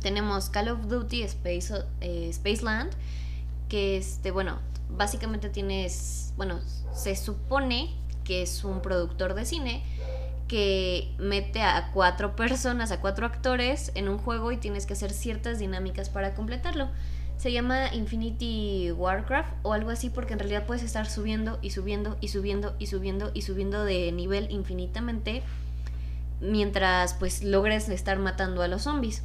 [0.00, 2.90] Tenemos Call of Duty Space, eh, Spaceland,
[3.68, 6.60] que este, bueno, básicamente tienes, bueno,
[6.92, 9.82] se supone que es un productor de cine
[10.48, 15.12] que mete a cuatro personas, a cuatro actores en un juego y tienes que hacer
[15.12, 16.88] ciertas dinámicas para completarlo.
[17.38, 22.18] Se llama Infinity Warcraft o algo así porque en realidad puedes estar subiendo y subiendo
[22.20, 25.42] y subiendo y subiendo y subiendo de nivel infinitamente
[26.42, 29.22] mientras pues logres estar matando a los zombies.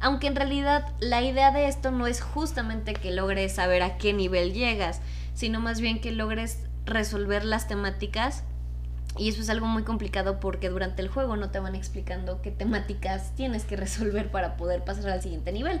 [0.00, 4.12] Aunque en realidad la idea de esto no es justamente que logres saber a qué
[4.12, 5.00] nivel llegas,
[5.34, 8.44] sino más bien que logres resolver las temáticas
[9.16, 12.50] y eso es algo muy complicado porque durante el juego no te van explicando qué
[12.50, 15.80] temáticas tienes que resolver para poder pasar al siguiente nivel.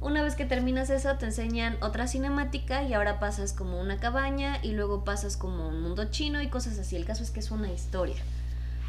[0.00, 4.58] Una vez que terminas eso, te enseñan otra cinemática y ahora pasas como una cabaña
[4.62, 6.96] y luego pasas como un mundo chino y cosas así.
[6.96, 8.16] El caso es que es una historia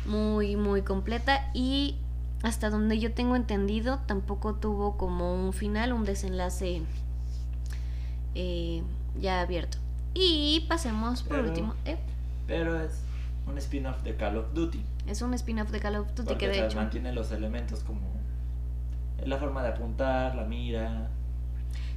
[0.06, 1.96] muy, muy completa y
[2.44, 6.82] hasta donde yo tengo entendido tampoco tuvo como un final, un desenlace
[8.36, 8.84] eh,
[9.18, 9.78] ya abierto.
[10.16, 11.76] Y pasemos por Pero- último.
[11.86, 11.98] eh,
[12.48, 13.02] Pero es
[13.48, 14.84] un spin-off de Call of Duty.
[15.08, 16.78] es un spin-off de Call of Duty Porque que de hecho...
[16.78, 18.02] mantiene los elementos como
[19.24, 21.10] la forma de apuntar, la mira.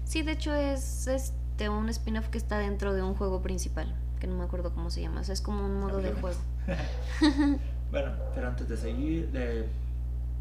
[0.04, 4.26] Sí, de hecho es este un spin-off que está dentro de un juego principal, que
[4.26, 6.38] no me acuerdo cómo se llama, o sea, es como un modo de juego.
[7.90, 9.66] bueno, pero antes de seguir, de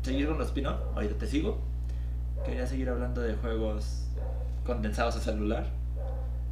[0.01, 1.59] seguir con los spin-off, ahorita te sigo.
[2.45, 4.05] Quería seguir hablando de juegos
[4.65, 5.67] condensados a celular.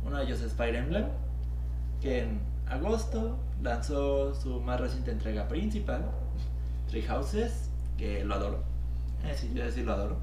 [0.06, 1.06] Uno de ellos es Fire Emblem,
[2.02, 6.06] que en agosto lanzó su más reciente entrega principal,
[6.89, 8.63] Three Houses, que lo adoro.
[9.24, 10.18] Eh, sí, yo sí lo adoro.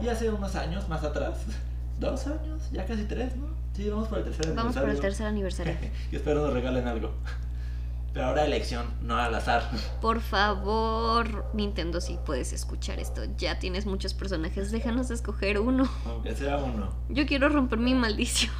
[0.00, 1.44] Y hace unos años, más atrás,
[2.00, 3.46] dos años, ya casi tres, ¿no?
[3.74, 5.00] Sí, vamos por el tercer Vamos por el aniversario.
[5.00, 5.74] tercer aniversario.
[6.12, 7.12] y espero nos regalen algo.
[8.12, 9.70] Pero ahora elección, no al azar.
[10.02, 15.88] Por favor, Nintendo, si puedes escuchar esto, ya tienes muchos personajes, déjanos escoger uno.
[16.06, 16.92] Aunque sea uno.
[17.08, 18.52] Yo quiero romper mi maldición.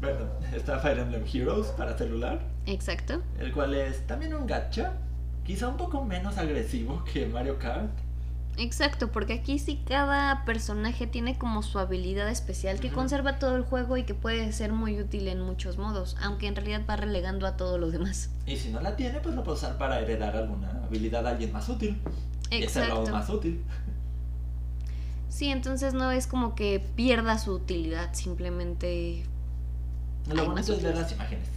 [0.00, 0.18] Bueno,
[0.54, 3.20] está Fire Emblem Heroes para celular, Exacto.
[3.38, 4.94] el cual es también un gacha,
[5.44, 7.90] quizá un poco menos agresivo que Mario Kart.
[8.56, 13.62] Exacto, porque aquí sí cada personaje tiene como su habilidad especial que conserva todo el
[13.62, 17.46] juego y que puede ser muy útil en muchos modos, aunque en realidad va relegando
[17.46, 18.30] a todos los demás.
[18.46, 21.52] Y si no la tiene, pues lo puede usar para heredar alguna habilidad a alguien
[21.52, 22.00] más útil.
[22.50, 23.12] Y hacerlo Exacto.
[23.12, 23.62] más útil.
[25.30, 29.24] Sí, entonces no es como que pierda su utilidad, simplemente...
[30.28, 31.48] Lo Ay, bonito es ver las imágenes.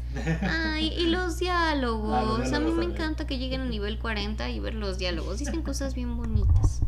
[0.42, 2.14] Ay, y los diálogos.
[2.14, 5.40] Ah, los a mí me encanta que lleguen a nivel 40 y ver los diálogos.
[5.40, 6.82] Dicen cosas bien bonitas.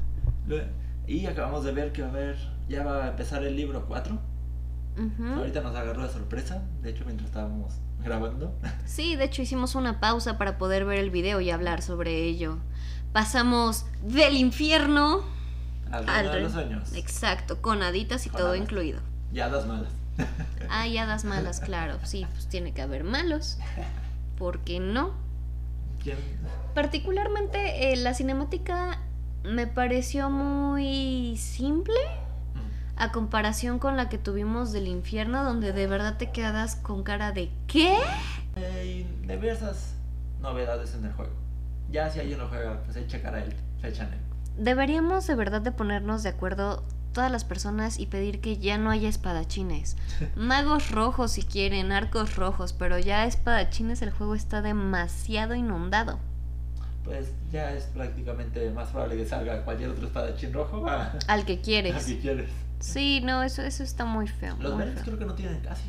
[1.08, 4.20] Y acabamos de ver que va a haber, ya va a empezar el libro 4
[4.98, 5.26] Ujú.
[5.40, 8.58] Ahorita nos agarró de sorpresa, de hecho mientras estábamos grabando.
[8.86, 12.58] Sí, de hecho hicimos una pausa para poder ver el video y hablar sobre ello.
[13.12, 15.22] Pasamos del infierno
[15.92, 16.94] Al reino de los sueños.
[16.94, 18.62] Exacto, con haditas y Con todo hadas.
[18.62, 19.00] incluido.
[19.34, 19.92] Ya das malas.
[20.70, 22.00] Ah, y hadas malas, claro.
[22.04, 23.60] Sí, pues tiene que haber malos.
[24.38, 25.12] ¿Por qué no?
[26.74, 29.00] Particularmente eh, la cinemática
[29.44, 31.94] me pareció muy simple
[32.56, 32.60] Mm.
[33.02, 37.32] a comparación con la que tuvimos del infierno, donde de verdad te quedas con cara
[37.34, 37.98] de ¿qué?
[38.56, 39.94] Hay diversas
[40.42, 41.34] novedades en el juego.
[41.92, 44.20] Ya si alguien lo juega, pues ahí checará el fecha en él.
[44.58, 46.84] Deberíamos de verdad de ponernos de acuerdo
[47.16, 49.96] todas las personas y pedir que ya no haya espadachines.
[50.36, 56.20] Magos rojos si quieren, arcos rojos, pero ya espadachines el juego está demasiado inundado.
[57.06, 61.62] Pues ya es prácticamente más probable que salga cualquier otro espadachín rojo a, Al que
[61.62, 62.04] quieres.
[62.04, 62.50] si quieres.
[62.80, 64.58] Sí, no, eso, eso está muy feo.
[64.60, 65.04] Los muy verdes feo.
[65.06, 65.86] creo que no tienen casi.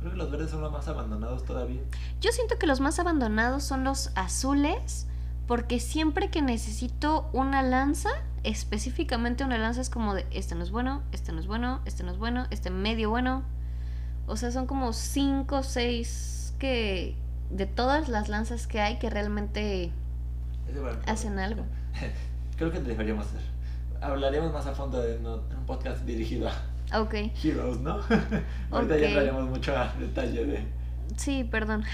[0.00, 1.82] Creo que los verdes son los más abandonados todavía.
[2.20, 5.06] Yo siento que los más abandonados son los azules,
[5.46, 8.10] porque siempre que necesito una lanza,
[8.44, 12.02] específicamente una lanza es como de, este no es bueno, este no es bueno, este
[12.02, 13.42] no es bueno, este medio bueno.
[14.26, 17.16] O sea, son como cinco o seis que
[17.50, 19.92] de todas las lanzas que hay que realmente
[21.06, 21.64] hacen algo.
[22.56, 23.42] Creo que deberíamos hacer.
[24.00, 26.52] Hablaremos más a fondo en un podcast dirigido a
[26.92, 28.00] Ok, Heroes, ¿no?
[28.70, 30.64] Ahorita ya entraremos mucho a detalle de.
[31.16, 31.84] sí, perdón.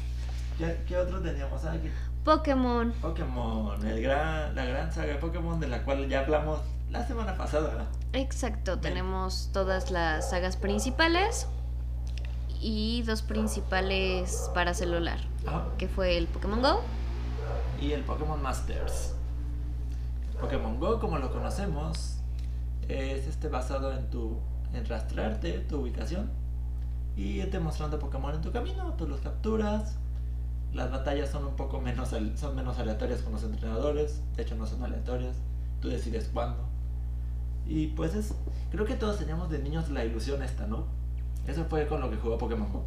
[0.58, 1.64] ¿Qué, qué otro teníamos?
[1.64, 1.76] Ah,
[2.24, 2.92] Pokémon.
[3.00, 7.36] Pokémon, el gran, la gran saga de Pokémon de la cual ya hablamos la semana
[7.36, 7.86] pasada.
[8.12, 8.94] Exacto, Bien.
[8.94, 11.46] tenemos todas las sagas principales
[12.60, 15.18] y dos principales para celular.
[15.46, 16.82] Ah, que fue el Pokémon Go.
[17.80, 19.14] y el Pokémon Masters.
[20.40, 22.16] Pokémon Go, como lo conocemos,
[22.88, 24.38] es este basado en tu
[24.74, 26.30] en rastrearte tu ubicación
[27.16, 28.92] y irte mostrando Pokémon en tu camino.
[28.98, 29.96] Tú los capturas.
[30.72, 34.20] Las batallas son un poco menos son menos aleatorias con los entrenadores.
[34.36, 35.36] De hecho, no son aleatorias.
[35.80, 36.64] Tú decides cuándo.
[37.66, 38.34] Y pues es
[38.70, 40.86] creo que todos teníamos de niños la ilusión esta, ¿no?
[41.46, 42.84] Eso fue con lo que jugó Pokémon Go.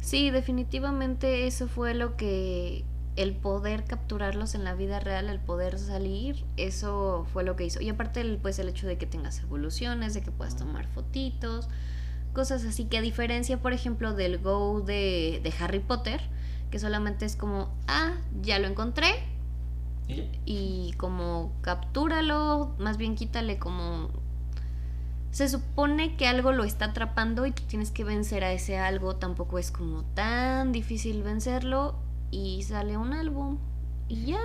[0.00, 2.84] Sí, definitivamente eso fue lo que
[3.16, 7.80] el poder capturarlos en la vida real, el poder salir, eso fue lo que hizo.
[7.80, 11.68] Y aparte el, pues el hecho de que tengas evoluciones, de que puedas tomar fotitos,
[12.32, 16.20] cosas así que a diferencia, por ejemplo, del Go de, de Harry Potter,
[16.70, 19.08] que solamente es como, ah, ya lo encontré,
[20.44, 24.10] Y como captúralo, más bien quítale como...
[25.30, 29.16] Se supone que algo lo está atrapando y tú tienes que vencer a ese algo,
[29.16, 31.96] tampoco es como tan difícil vencerlo
[32.30, 33.58] y sale un álbum
[34.08, 34.40] y ya.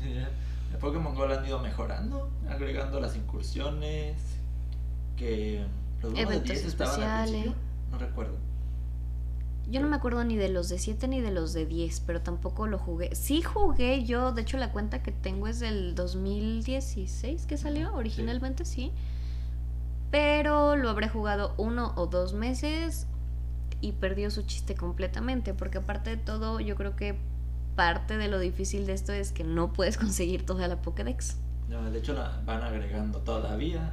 [0.00, 4.16] El Pokémon Go lo han ido mejorando, agregando las incursiones,
[5.16, 5.64] que
[6.00, 7.30] los Eventos 10 estaban al especiales.
[7.42, 7.54] principio,
[7.92, 8.36] no recuerdo.
[9.70, 12.20] Yo no me acuerdo ni de los de 7 ni de los de 10, pero
[12.20, 13.14] tampoco lo jugué.
[13.14, 18.64] Sí jugué yo, de hecho la cuenta que tengo es del 2016 que salió originalmente,
[18.64, 18.92] sí.
[20.10, 23.06] Pero lo habré jugado uno o dos meses
[23.80, 27.16] y perdió su chiste completamente, porque aparte de todo, yo creo que
[27.76, 31.36] parte de lo difícil de esto es que no puedes conseguir toda la Pokédex.
[31.68, 33.92] No, de hecho la van agregando todavía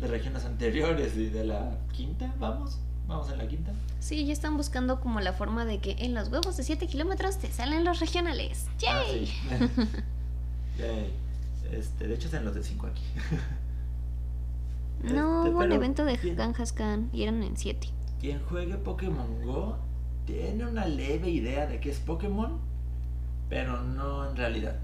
[0.00, 3.72] de regiones anteriores y de la quinta, vamos, vamos en la quinta.
[4.00, 7.38] Sí, ya están buscando como la forma de que en los huevos de 7 kilómetros
[7.38, 8.66] te salen los regionales.
[8.88, 9.26] Ah, ¡Yay!
[9.26, 9.32] sí.
[10.78, 11.12] Yay.
[11.72, 13.02] Este, de hecho es en los de 5 aquí.
[15.02, 16.16] No, Este, hubo un evento de.
[16.16, 17.88] Ganjascan y eran en 7.
[18.20, 19.76] Quien juegue Pokémon Go
[20.24, 22.58] tiene una leve idea de qué es Pokémon,
[23.48, 24.76] pero no en realidad.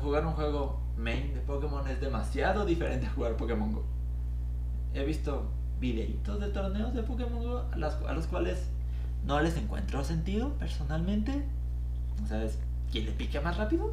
[0.00, 3.84] Jugar un juego main de Pokémon es demasiado diferente a jugar Pokémon Go.
[4.94, 5.50] He visto
[5.82, 8.58] videitos de torneos de Pokémon Go a, las- a los cuales
[9.26, 11.44] no les encuentro sentido personalmente.
[12.28, 12.56] ¿Sabes
[12.92, 13.92] quién le pique más rápido?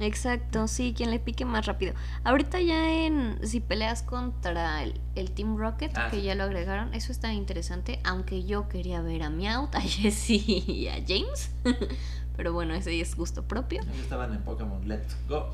[0.00, 1.92] Exacto, sí, quien le pique más rápido.
[2.24, 6.22] Ahorita ya en si peleas contra el, el Team Rocket, Ah, que sí.
[6.22, 10.88] ya lo agregaron, eso está interesante, aunque yo quería ver a Meowth, a Jessie y
[10.88, 11.50] a James.
[12.36, 13.82] Pero bueno, ese es gusto propio.
[13.82, 15.48] Ellos estaban en Pokémon Let's Go.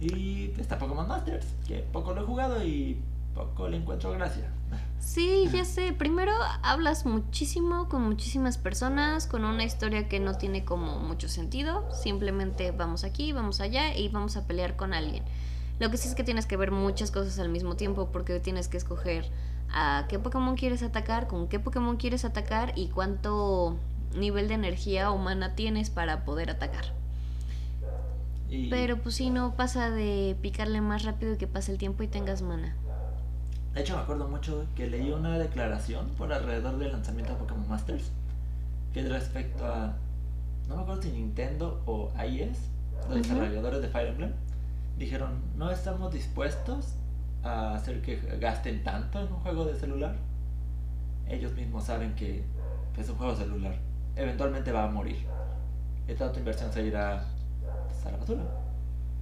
[0.00, 2.98] Y está Pokémon Masters, que poco lo he jugado y
[3.46, 4.50] poco le encuentro gracia.
[4.98, 5.92] Sí, ya sé.
[5.92, 6.32] Primero
[6.62, 11.84] hablas muchísimo con muchísimas personas, con una historia que no tiene como mucho sentido.
[11.92, 15.24] Simplemente vamos aquí, vamos allá y vamos a pelear con alguien.
[15.80, 18.68] Lo que sí es que tienes que ver muchas cosas al mismo tiempo porque tienes
[18.68, 19.30] que escoger
[19.70, 23.76] a qué Pokémon quieres atacar, con qué Pokémon quieres atacar y cuánto
[24.14, 26.84] nivel de energía humana tienes para poder atacar.
[28.48, 32.02] Y Pero pues sí, no pasa de picarle más rápido y que pase el tiempo
[32.02, 32.76] y tengas mana.
[33.74, 37.68] De hecho, me acuerdo mucho que leí una declaración por alrededor del lanzamiento de Pokémon
[37.68, 38.10] Masters.
[38.92, 39.94] Que respecto a.
[40.68, 42.58] No me acuerdo si Nintendo o IES,
[43.08, 44.32] los desarrolladores de Fire Emblem,
[44.98, 46.96] dijeron: No estamos dispuestos
[47.42, 50.16] a hacer que gasten tanto en un juego de celular.
[51.28, 52.44] Ellos mismos saben que
[52.98, 53.74] es un juego celular.
[54.16, 55.24] Eventualmente va a morir.
[56.06, 57.24] Y toda tu inversión se irá
[57.88, 58.61] pues, a la basura.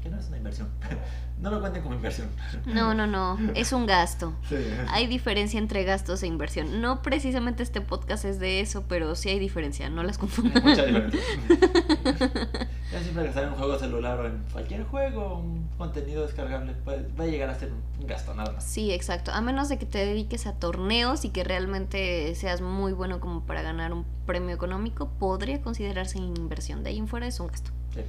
[0.03, 0.69] Que no es una inversión.
[1.41, 2.29] no lo cuenten como inversión.
[2.67, 4.35] No, no, no, es un gasto.
[4.49, 4.57] Sí.
[4.89, 6.81] Hay diferencia entre gastos e inversión.
[6.81, 10.63] No precisamente este podcast es de eso, pero sí hay diferencia, no las confundan.
[10.63, 11.21] mucha diferencia.
[12.93, 17.25] ya siempre gastar en un juego celular o en cualquier juego, un contenido descargable, va
[17.25, 18.65] a llegar a ser un un gasto nada más.
[18.65, 19.31] Sí, exacto.
[19.33, 23.45] A menos de que te dediques a torneos y que realmente seas muy bueno como
[23.45, 26.83] para ganar un premio económico, podría considerarse inversión.
[26.83, 27.71] De ahí en fuera es un gasto.
[27.95, 28.01] Sí.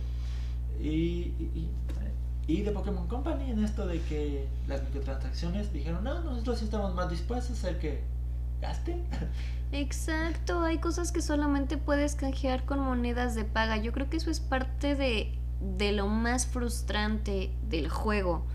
[0.82, 1.70] Y, y,
[2.48, 6.94] y- de Pokémon Company en esto de que las microtransacciones dijeron, no, nosotros sí estamos
[6.94, 8.02] más dispuestos a hacer que
[8.60, 9.04] gasten.
[9.72, 13.78] Exacto, hay cosas que solamente puedes canjear con monedas de paga.
[13.78, 15.34] Yo creo que eso es parte de,
[15.78, 18.46] de lo más frustrante del juego.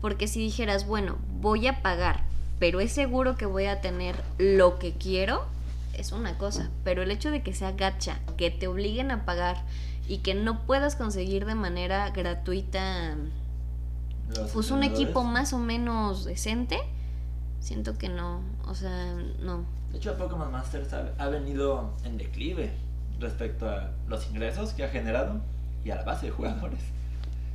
[0.00, 2.22] Porque si dijeras, bueno, voy a pagar,
[2.60, 5.44] pero es seguro que voy a tener lo que quiero,
[5.94, 6.70] es una cosa.
[6.84, 9.62] Pero el hecho de que sea gacha, que te obliguen a pagar
[10.08, 13.14] y que no puedas conseguir de manera gratuita
[14.36, 16.78] Los pues un equipo más o menos decente,
[17.60, 19.64] siento que no, o sea, no.
[19.92, 22.72] De hecho, Pokémon Masters ha, ha venido en declive
[23.20, 25.40] respecto a los ingresos que ha generado
[25.84, 26.80] y a la base de jugadores.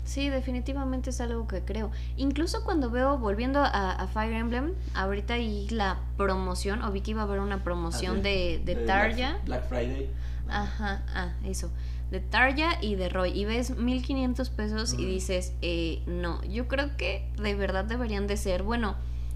[0.05, 1.91] Sí, definitivamente es algo que creo.
[2.15, 7.11] Incluso cuando veo, volviendo a, a Fire Emblem, ahorita hay la promoción, o vi que
[7.11, 9.37] iba a haber una promoción Así, de, de, Black- Tarja.
[9.45, 10.09] Black, Friday.
[10.47, 11.69] Ajá, ah, eso.
[12.11, 13.31] De Tarja y de Roy.
[13.31, 18.37] Y ves 1500 pesos y dices, eh, no, yo creo que de verdad deberían de
[18.37, 18.95] ser, bueno,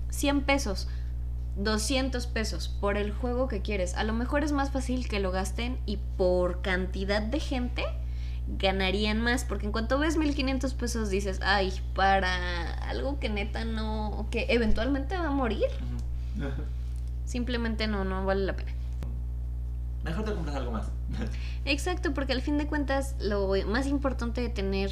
[0.09, 0.87] 100 pesos,
[1.57, 3.95] 200 pesos por el juego que quieres.
[3.95, 7.83] A lo mejor es más fácil que lo gasten y por cantidad de gente
[8.57, 9.43] ganarían más.
[9.43, 15.17] Porque en cuanto ves 1500 pesos dices, ay, para algo que neta no, que eventualmente
[15.17, 15.67] va a morir,
[17.25, 18.71] simplemente no, no vale la pena.
[20.03, 20.91] Mejor te compras algo más.
[21.65, 24.91] Exacto, porque al fin de cuentas lo más importante de tener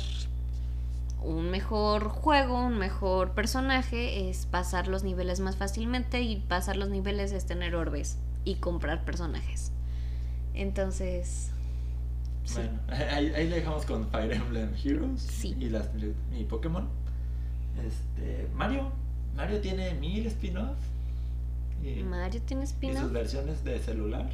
[1.21, 6.89] un mejor juego, un mejor personaje es pasar los niveles más fácilmente y pasar los
[6.89, 9.71] niveles es tener orbes y comprar personajes.
[10.53, 11.51] Entonces,
[12.45, 12.55] sí.
[12.55, 15.55] Bueno, ahí, ahí le dejamos con Fire Emblem Heroes Sí.
[15.59, 15.89] y, las,
[16.37, 16.87] y Pokémon.
[17.85, 18.91] Este, Mario.
[19.35, 20.79] Mario tiene mil spin-offs.
[22.09, 24.29] Mario tiene y sus versiones de celular.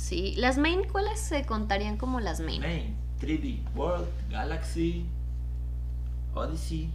[0.00, 2.62] Sí, las main, ¿cuáles se contarían como las main?
[2.62, 5.04] Main, 3D, World, Galaxy,
[6.34, 6.90] Odyssey.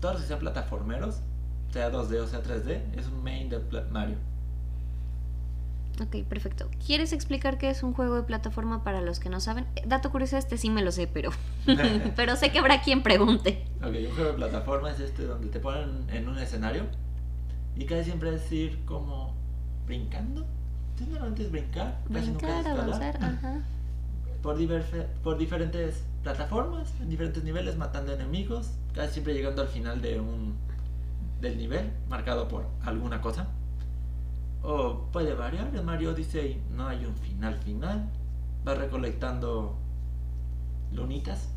[0.00, 1.16] Todos los que sean plataformeros,
[1.72, 3.58] sea 2D o sea 3D, es un main de
[3.90, 4.16] Mario.
[6.00, 6.70] Ok, perfecto.
[6.86, 9.66] ¿Quieres explicar qué es un juego de plataforma para los que no saben?
[9.74, 11.32] Eh, Dato curioso, este sí me lo sé, pero,
[12.16, 13.66] pero sé que habrá quien pregunte.
[13.82, 16.84] Ok, un juego de plataforma es este donde te ponen en un escenario
[17.74, 19.34] y casi siempre es ir como
[19.84, 20.46] brincando.
[20.98, 23.60] Sí, normalmente es brincar, casi Brincar, avanzar, ajá.
[24.42, 24.56] Por,
[25.22, 30.54] por diferentes plataformas, en diferentes niveles, matando enemigos, casi siempre llegando al final de un
[31.40, 33.48] del nivel, marcado por alguna cosa.
[34.62, 38.08] O puede variar, en Mario Odyssey no hay un final final,
[38.64, 39.76] vas recolectando
[40.92, 41.48] lunitas,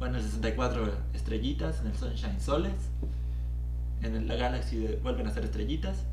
[0.00, 2.72] o en el 64 estrellitas, en el Sunshine soles,
[4.02, 6.04] en la Galaxy de- vuelven a ser estrellitas.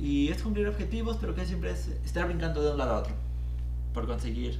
[0.00, 3.12] Y es cumplir objetivos, pero que siempre es estar brincando de un lado a otro,
[3.92, 4.58] por conseguir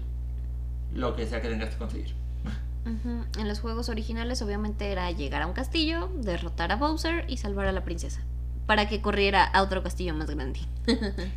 [0.95, 2.15] lo que sea que tengas que conseguir.
[2.85, 3.25] Ujú.
[3.39, 7.67] En los juegos originales obviamente era llegar a un castillo, derrotar a Bowser y salvar
[7.67, 8.21] a la princesa.
[8.67, 10.61] Para que corriera a otro castillo más grande.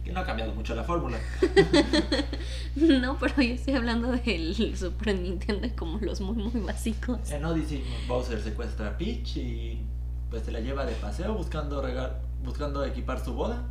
[0.04, 1.18] Que no ha cambiado mucho la fórmula.
[2.76, 7.32] no, pero yo estoy hablando del Super Nintendo como los muy muy básicos.
[7.32, 9.82] En Odyssey, Bowser secuestra a Peach y
[10.30, 13.64] pues se la lleva de paseo buscando, regal buscando equipar su boda.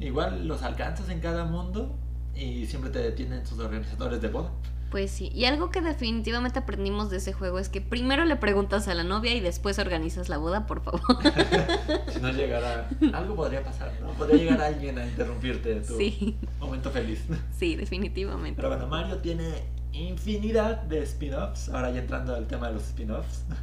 [0.00, 1.94] Igual los alcanzas en cada mundo
[2.34, 4.50] y siempre te detienen sus organizadores de boda.
[4.90, 8.86] Pues sí, y algo que definitivamente aprendimos de ese juego es que primero le preguntas
[8.86, 11.00] a la novia y después organizas la boda, por favor.
[12.12, 14.12] Si no llegara, algo podría pasar, ¿no?
[14.12, 17.24] Podría llegar alguien a interrumpirte tu Sí, momento feliz.
[17.58, 18.54] sí, definitivamente.
[18.56, 21.70] Pero bueno, Mario tiene infinidad de spin-offs.
[21.70, 23.44] Ahora ya entrando al tema de los spin-offs.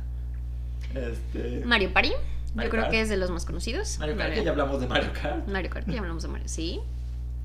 [0.93, 2.11] Este, Mario Party,
[2.51, 2.91] yo Mario creo Kart.
[2.91, 3.97] que es de los más conocidos.
[3.99, 5.47] Mario Kart, que ya hablamos de Mario Kart.
[5.47, 6.79] Mario Kart, ya hablamos de Mario, sí.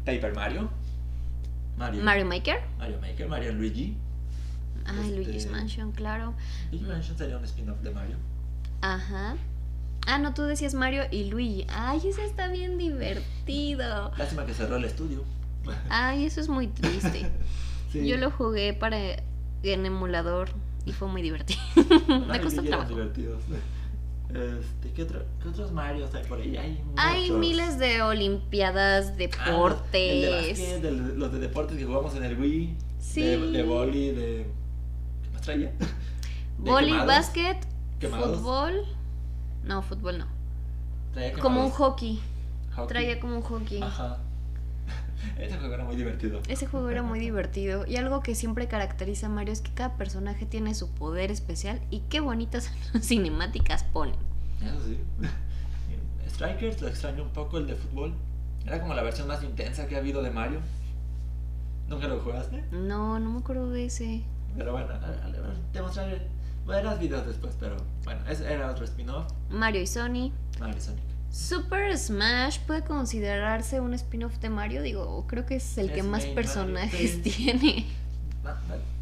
[0.05, 0.69] Paper Mario.
[1.77, 2.61] Mario, Mario Maker.
[2.79, 3.97] Mario Maker, Mario Luigi.
[4.87, 6.35] Ay, Este- Luigi's Mansion, claro.
[6.71, 8.17] Luigi Mansion sería un spin-off de Mario.
[8.81, 9.37] Ajá.
[10.07, 11.67] Ah, no, tú decías Mario y Luigi.
[11.69, 14.13] Ay, ese está bien divertido.
[14.17, 15.25] Lástima que cerró el estudio.
[15.89, 17.31] Ay, eso es muy triste.
[17.93, 18.07] Sí.
[18.07, 18.99] Yo lo jugué para
[19.63, 20.51] en emulador
[20.85, 21.61] y fue muy divertido.
[22.29, 22.91] Me costó trabajo.
[22.91, 23.43] divertidos.
[24.29, 26.57] Este, ¿qué, otro- qué otros Marios hay por ahí?
[26.57, 30.59] Hay, Hay miles de olimpiadas, Ah, el de deportes.
[30.59, 32.77] básquet, del- los de deportes que jugamos en el Wii.
[32.99, 33.23] Sí.
[33.23, 34.47] De, de boli, de.
[35.23, 35.73] ¿Qué más traía?
[36.59, 37.07] De quemados.
[37.07, 37.57] básquet,
[38.01, 38.39] Quemados.
[38.39, 38.85] fútbol.
[39.65, 40.27] No, fútbol no.
[41.13, 42.21] Traía Como un hockey.
[42.75, 42.89] Hockey.
[42.89, 43.83] Traía como un hockey.
[43.83, 44.19] Ajá.
[45.39, 46.41] Ese juego era muy divertido.
[46.49, 49.97] Ese juego era muy divertido y algo que siempre caracteriza a Mario es que cada
[49.97, 52.71] personaje tiene su poder especial y qué bonitas
[53.01, 54.17] cinemáticas ponen.
[54.63, 54.99] Eso sí.
[56.31, 58.15] Strikers lo extraño un poco el de fútbol.
[58.67, 60.61] Era como la versión más intensa que ha habido de Mario.
[61.89, 62.65] ¿Nunca lo jugaste?
[62.73, 64.25] No, no me acuerdo de ese.
[64.57, 64.89] Pero bueno,
[65.73, 66.27] te mostraré.
[66.67, 69.33] Verás videos después, pero bueno, ese era otro spin-off.
[69.51, 70.33] Mario y Sony.
[70.59, 71.16] Mario Sonic.
[71.31, 76.25] Super Smash puede considerarse un spin-off de Mario, digo, creo que es el que más
[76.27, 77.87] personajes Mario, tiene.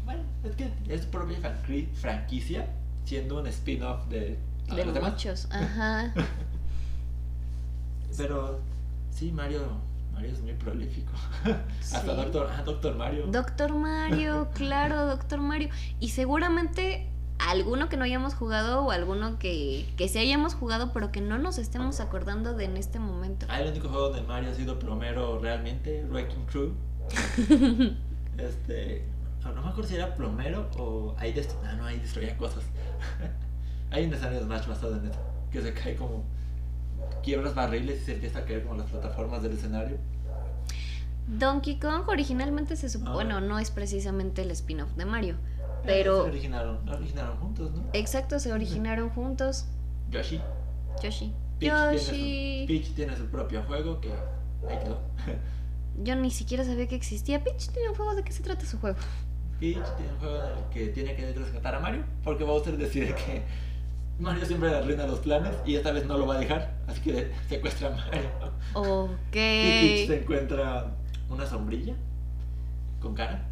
[0.03, 2.67] Bueno, es que es su propia franqui- franquicia,
[3.05, 4.37] siendo un spin-off de,
[4.75, 5.13] De los demás.
[5.13, 6.13] muchos, ajá.
[8.17, 8.59] Pero
[9.11, 9.61] sí, Mario,
[10.13, 11.11] Mario es muy prolífico.
[11.81, 12.13] Hasta.
[12.15, 13.27] Doctor, ah, Doctor Mario.
[13.27, 15.69] Doctor Mario, claro, Doctor Mario.
[15.99, 17.07] Y seguramente
[17.39, 21.37] alguno que no hayamos jugado o alguno que, que sí hayamos jugado pero que no
[21.37, 23.45] nos estemos acordando de en este momento.
[23.49, 26.73] Ah, el único juego donde Mario ha sido plomero realmente, Wrecking Crew.
[28.37, 29.03] este.
[29.43, 32.63] No, me acuerdo si era plomero o ahí dest- ah, no, ahí destruía cosas.
[33.91, 35.19] Hay un escenario de Smash basado en eso.
[35.51, 36.23] Que se cae como.
[37.23, 39.97] Quiebras barriles y se empieza a caer como las plataformas del escenario.
[41.27, 43.13] Donkey Kong originalmente se supone, Ah.
[43.13, 45.35] bueno, no es precisamente el spin-off de Mario,
[45.85, 47.83] Se pero originaron, originaron juntos, ¿no?
[47.93, 49.65] exacto, se originaron juntos.
[50.09, 50.41] Yoshi.
[51.03, 51.33] Yoshi.
[51.59, 52.61] Peach tiene, Yoshi.
[52.61, 54.09] su, Peach tiene su propio juego que
[54.69, 54.99] ahí quedó.
[56.03, 57.43] Yo ni siquiera sabía que existía.
[57.43, 58.97] Peach tiene un juego de qué se trata su juego.
[59.59, 63.15] Peach tiene un juego en el que tiene que rescatar a Mario porque Bowser decide
[63.15, 63.43] que
[64.19, 66.99] Mario siempre le arruina los planes y esta vez no lo va a dejar, así
[67.01, 68.29] que secuestra a Mario.
[68.73, 69.35] Ok.
[69.35, 70.93] Y Peach se encuentra
[71.29, 71.93] una sombrilla
[73.01, 73.47] con cara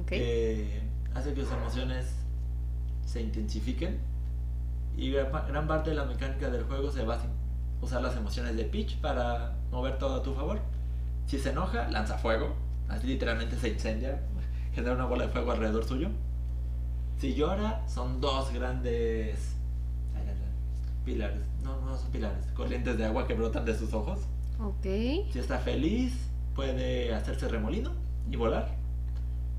[0.00, 0.06] Ok.
[0.06, 0.80] que
[1.14, 2.06] hace que sus emociones
[3.04, 3.98] se intensifiquen
[4.96, 7.30] y gran, pa- gran parte de la mecánica del juego se basa en
[7.84, 10.60] usar las emociones de Peach para mover todo a tu favor.
[11.26, 12.54] Si se enoja, lanza fuego,
[12.88, 14.20] así literalmente se incendia,
[14.74, 16.08] genera una bola de fuego alrededor suyo.
[17.18, 19.54] Si llora, son dos grandes
[21.04, 24.20] pilares, no, no son pilares, corrientes de agua que brotan de sus ojos.
[24.60, 24.84] Ok.
[25.32, 26.14] Si está feliz,
[26.54, 27.90] puede hacerse remolino
[28.30, 28.68] y volar.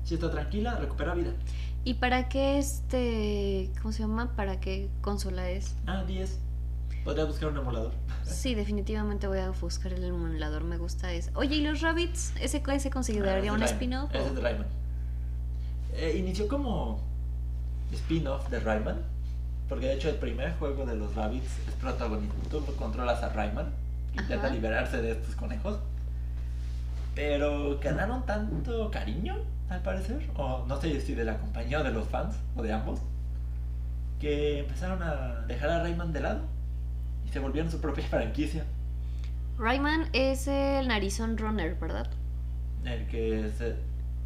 [0.04, 1.30] Si está tranquila, recupera vida.
[1.84, 3.70] ¿Y para qué este.
[3.80, 4.34] ¿Cómo se llama?
[4.36, 5.74] ¿Para qué consola es?
[5.86, 6.38] Ah, 10.
[7.04, 7.92] Podría buscar un emulador.
[8.24, 10.64] Sí, definitivamente voy a buscar el emulador.
[10.64, 11.30] Me gusta ese.
[11.34, 12.32] Oye, ¿y los Rabbits?
[12.40, 14.10] ¿Ese cuál se consideraría Ah, un spin-off?
[14.14, 14.66] Ese es de Rayman.
[15.94, 17.00] Eh, inició como
[17.92, 19.00] spin-off de Rayman.
[19.68, 22.34] Porque de hecho el primer juego de los Rabbits es protagonista.
[22.50, 23.70] Tú controlas a Rayman.
[24.16, 24.54] Intenta Ajá.
[24.54, 25.78] liberarse de estos conejos.
[27.14, 29.36] Pero ganaron tanto cariño,
[29.68, 30.28] al parecer.
[30.36, 33.00] O no sé si de la compañía o de los fans, o de ambos.
[34.20, 36.40] Que empezaron a dejar a Rayman de lado.
[37.26, 38.64] Y se volvieron su propia franquicia.
[39.58, 42.08] Rayman es el narizón runner, ¿verdad?
[42.84, 43.76] El que se-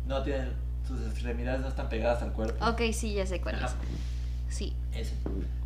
[0.07, 0.47] no tiene.
[0.87, 2.65] Sus extremidades no están pegadas al cuerpo.
[2.67, 3.67] Ok, sí, ya sé cuál Ajá.
[3.67, 3.75] es.
[4.55, 4.75] Sí.
[4.95, 5.13] Ese.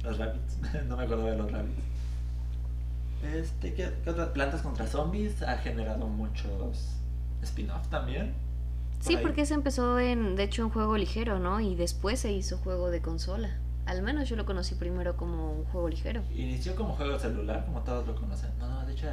[0.03, 0.59] Los rabbits.
[0.89, 1.81] no me acuerdo de los rabbits.
[3.33, 5.41] Este, ¿qué, qué otras plantas contra zombies?
[5.45, 6.89] Ha generado muchos
[7.43, 8.33] spin-off también.
[8.99, 9.23] Por Sí, ahí.
[9.23, 11.61] porque ese empezó en, de hecho, un juego ligero, ¿no?
[11.61, 13.57] Y después se hizo juego de consola.
[13.87, 16.23] Al menos yo lo conocí primero como un juego ligero.
[16.35, 18.51] Inició como juego celular, como todos lo conocen.
[18.61, 19.07] No, no, de hecho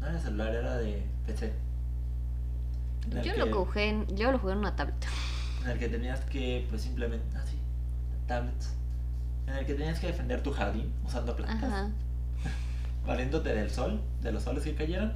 [0.00, 1.52] no era celular, era de PC.
[3.24, 4.94] Yo que- lo jugué en, yo lo jugué en una tablet.
[5.64, 7.26] En el que tenías que, pues simplemente.
[7.36, 7.56] Ah, sí.
[8.28, 8.74] Tablets.
[9.48, 11.64] En el que tenías que defender tu jardín usando plantas.
[11.64, 11.90] Ajá.
[13.06, 15.12] valiéndote del sol, de los soles que cayeron.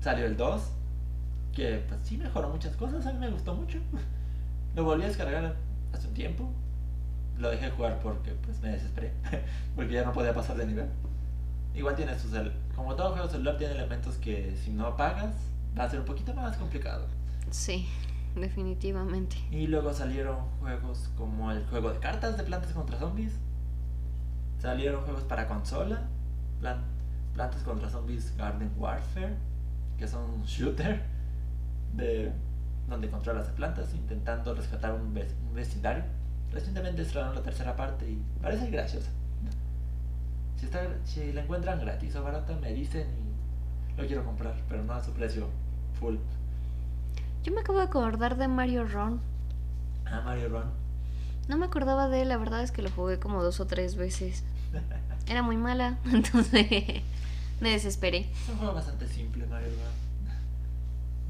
[0.00, 0.62] Salió el 2,
[1.54, 3.78] que pues sí mejoró muchas cosas, a mí me gustó mucho.
[4.74, 5.56] Lo volví a descargar
[5.92, 6.50] hace un tiempo.
[7.38, 9.12] Lo dejé jugar porque pues me desesperé,
[9.76, 10.88] porque ya no podía pasar de nivel.
[11.74, 12.32] Igual tiene sus...
[12.76, 15.32] Como todo juego celular tiene elementos que si no pagas
[15.78, 17.06] va a ser un poquito más complicado.
[17.50, 17.86] Sí,
[18.34, 19.36] definitivamente.
[19.50, 23.32] Y luego salieron juegos como el juego de cartas de Plantas contra Zombies.
[24.60, 26.02] Salieron juegos para consola.
[26.60, 26.84] Plan-
[27.34, 29.34] Plantas contra Zombies Garden Warfare.
[29.98, 31.04] Que son shooter.
[31.94, 32.32] De
[32.88, 36.04] donde controlas a plantas intentando rescatar un, ve- un vecindario.
[36.52, 39.10] Recientemente estrenaron la tercera parte y parece graciosa.
[40.58, 43.06] Si, está, si la encuentran gratis o barata, me dicen
[43.96, 45.46] y lo quiero comprar, pero no a su precio
[45.98, 46.16] full.
[47.44, 49.20] Yo me acabo de acordar de Mario Run.
[50.04, 50.64] Ah, Mario Run.
[51.48, 53.96] No me acordaba de él, la verdad es que lo jugué como dos o tres
[53.96, 54.44] veces.
[55.28, 56.66] Era muy mala, entonces
[57.60, 58.28] me desesperé.
[58.32, 60.09] Es un juego bastante simple, Mario Run.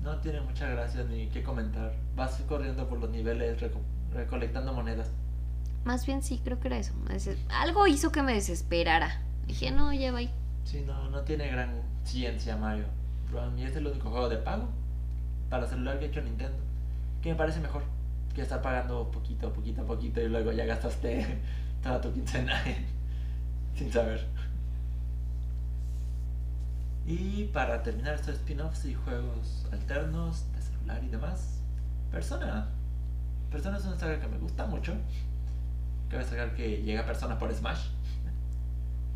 [0.03, 1.93] No tiene mucha gracia ni qué comentar.
[2.17, 3.83] Vas corriendo por los niveles reco-
[4.13, 5.11] recolectando monedas.
[5.85, 6.93] Más bien sí, creo que era eso.
[7.51, 9.21] Algo hizo que me desesperara.
[9.47, 10.21] Dije, no, ya va.
[10.65, 11.71] Sí, no, no tiene gran
[12.05, 12.85] ciencia Mario
[13.33, 14.69] Run y es el único juego de pago
[15.49, 16.57] para celular que ha hecho Nintendo.
[17.23, 17.83] Que me parece mejor
[18.35, 21.41] que estar pagando poquito, poquito poquito y luego ya gastaste
[21.83, 22.87] toda tu quincena en-
[23.75, 24.27] sin saber.
[27.07, 31.61] Y para terminar estos spin-offs y juegos alternos de celular y demás,
[32.11, 32.69] Persona.
[33.51, 34.95] Persona es una saga que me gusta mucho.
[36.09, 37.89] Cabe destacar que llega Persona por Smash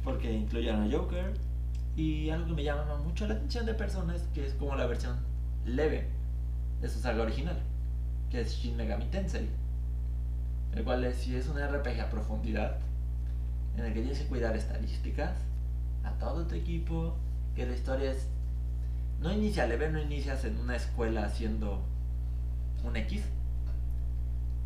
[0.04, 1.34] porque incluyeron a Joker.
[1.96, 4.86] Y algo que me llama mucho la atención de Persona es que es como la
[4.86, 5.16] versión
[5.64, 6.08] leve
[6.80, 7.56] de su saga original,
[8.30, 9.48] que es Shin Megami Tensei.
[10.74, 12.78] El cual es, si es un RPG a profundidad,
[13.76, 15.32] en el que tienes que cuidar estadísticas
[16.02, 17.16] a todo tu equipo,
[17.54, 18.26] que la historia es...
[19.20, 21.82] No inicia leve, no inicias en una escuela haciendo
[22.84, 23.22] un X.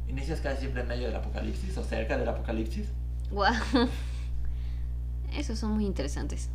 [0.09, 2.89] Inicias casi siempre en medio del apocalipsis o cerca del apocalipsis.
[3.30, 3.55] Guau.
[5.36, 6.49] Esos son muy interesantes.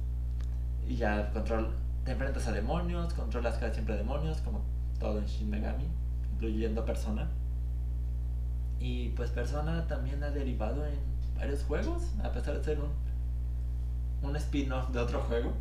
[0.87, 1.71] Y ya control,
[2.03, 4.61] te enfrentas a demonios, controlas casi siempre demonios, como
[4.99, 5.87] todo en Shin Megami,
[6.33, 7.29] incluyendo Persona.
[8.79, 10.95] Y pues Persona también ha derivado en
[11.37, 12.89] varios juegos, a pesar de ser un,
[14.27, 15.53] un spin-off de otro juego.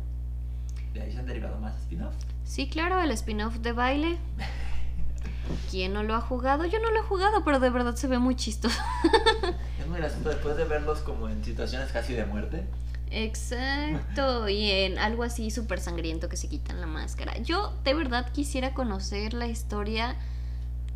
[0.93, 2.17] De ahí se han derivado más spin-offs.
[2.43, 4.17] Sí, claro, el spin-off de baile.
[5.71, 6.65] ¿Quién no lo ha jugado?
[6.65, 8.79] Yo no lo he jugado, pero de verdad se ve muy chistoso.
[9.79, 12.65] Es muy gracioso después de verlos como en situaciones casi de muerte.
[13.11, 17.37] Exacto, y en algo así súper sangriento que se quitan la máscara.
[17.39, 20.15] Yo de verdad quisiera conocer la historia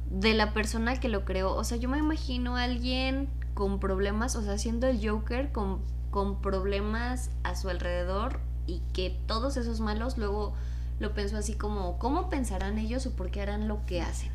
[0.10, 1.54] de la persona que lo creó.
[1.54, 5.82] O sea, yo me imagino a alguien con problemas, o sea, siendo el Joker con,
[6.10, 10.53] con problemas a su alrededor y que todos esos malos luego
[10.99, 14.32] lo pensó así como, ¿cómo pensarán ellos o por qué harán lo que hacen?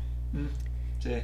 [0.99, 1.13] Sí.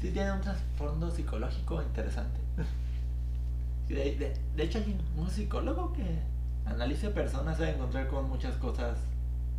[0.00, 2.38] Sí, tiene un trasfondo psicológico interesante.
[3.88, 6.18] De, hecho, hay un psicólogo que
[6.66, 8.98] analiza personas a encontrar con muchas cosas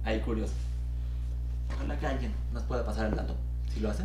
[0.03, 0.57] ahí curiosas.
[1.73, 3.35] Ojalá que alguien nos pueda pasar el dato,
[3.73, 4.03] si lo hace.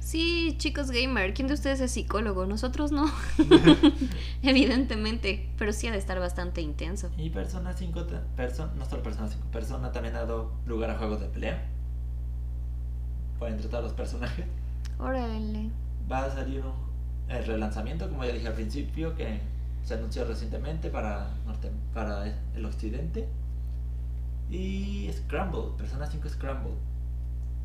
[0.00, 2.46] Sí, chicos gamer, ¿quién de ustedes es psicólogo?
[2.46, 3.04] Nosotros no.
[4.42, 7.10] Evidentemente, pero sí ha de estar bastante intenso.
[7.18, 10.98] Y Persona 5, ta- perso- no solo Persona 5, Persona también ha dado lugar a
[10.98, 11.66] juegos de pelea.
[13.38, 14.46] Por entre todos los personajes.
[14.98, 15.70] Órale.
[16.10, 16.90] Va a salir un
[17.28, 19.38] el relanzamiento, como ya dije al principio, que
[19.84, 22.26] se anunció recientemente para, norte, para
[22.56, 23.28] el occidente.
[24.50, 26.72] Y Scramble, Persona 5 Scramble,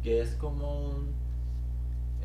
[0.03, 1.24] que es como un.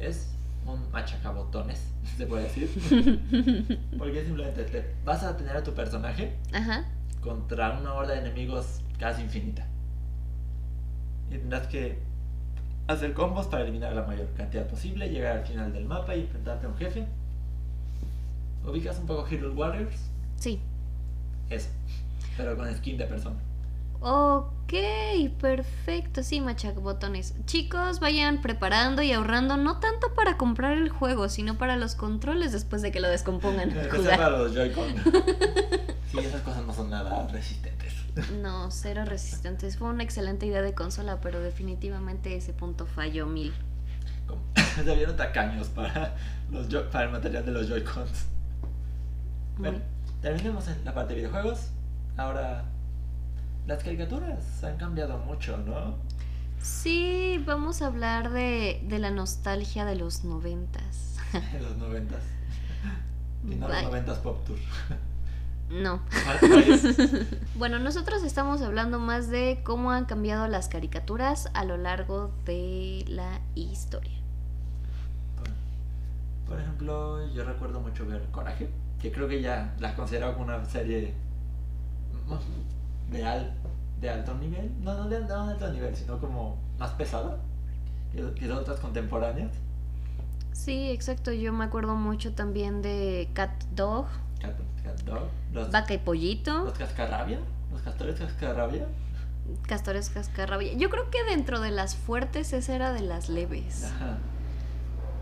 [0.01, 0.29] Es
[0.67, 1.81] un machacabotones,
[2.17, 2.69] se puede decir.
[3.99, 6.85] Porque simplemente te, vas a tener a tu personaje Ajá.
[7.21, 9.67] contra una horda de enemigos casi infinita.
[11.31, 11.99] Y tendrás que
[12.89, 16.67] hacer combos para eliminar la mayor cantidad posible, llegar al final del mapa y enfrentarte
[16.67, 17.07] a un jefe.
[18.67, 20.11] ¿Ubicas un poco Hero Warriors?
[20.37, 20.61] Sí.
[21.49, 21.69] Eso,
[22.37, 23.37] pero con skin de persona.
[24.01, 24.73] Ok,
[25.41, 26.23] perfecto.
[26.23, 27.35] Sí, machacabotones.
[27.47, 32.53] Chicos, vayan preparando y ahorrando no tanto para comprar el juego, sino para los controles
[32.53, 33.69] después de que lo descompongan.
[33.71, 34.17] Que sea Jugar.
[34.19, 34.87] para los Joy-Con.
[36.11, 37.93] sí, esas cosas no son nada resistentes.
[38.43, 39.77] No, cero resistentes.
[39.77, 43.53] Fue una excelente idea de consola, pero definitivamente ese punto falló mil.
[44.85, 46.15] Vieron tacaños para,
[46.51, 48.27] los Joy- para el material de los Joy-Cons.
[49.59, 49.79] Bueno,
[50.23, 51.69] terminemos en la parte de videojuegos.
[52.17, 52.65] Ahora,
[53.67, 55.97] las caricaturas han cambiado mucho, ¿no?
[56.61, 61.17] Sí, vamos a hablar de, de la nostalgia de los noventas.
[61.33, 62.23] En los noventas.
[63.49, 64.59] Y no los noventas Pop Tour.
[65.71, 66.01] No.
[67.57, 73.05] Bueno, nosotros estamos hablando más de cómo han cambiado las caricaturas a lo largo de
[73.07, 74.19] la historia.
[76.49, 78.69] Por, ejemplo, yo recuerdo mucho ver Coraje,
[79.01, 81.15] que creo que ya la considero como una serie
[83.11, 83.53] de, al-
[84.01, 84.71] de alto nivel.
[84.83, 87.39] No, no de, no de alto nivel, sino como más pesada
[88.13, 89.51] que, que otras contemporáneas.
[90.53, 91.33] Sí, exacto.
[91.33, 94.07] Yo me acuerdo mucho también de Cat Dog,
[94.41, 97.39] Cat, Cat Dog, los, Vaca y Pollito, los Cascarrabia,
[97.73, 98.87] los Castores Cascarrabia.
[99.67, 100.75] Castores Cascarrabia.
[100.75, 103.85] Yo creo que dentro de las fuertes esa era de las leves.
[103.85, 104.19] Ajá.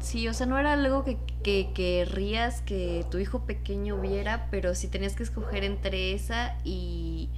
[0.01, 4.74] Sí, o sea, no era algo que, que querrías que tu hijo pequeño viera, pero
[4.74, 7.30] si tenías que escoger entre esa y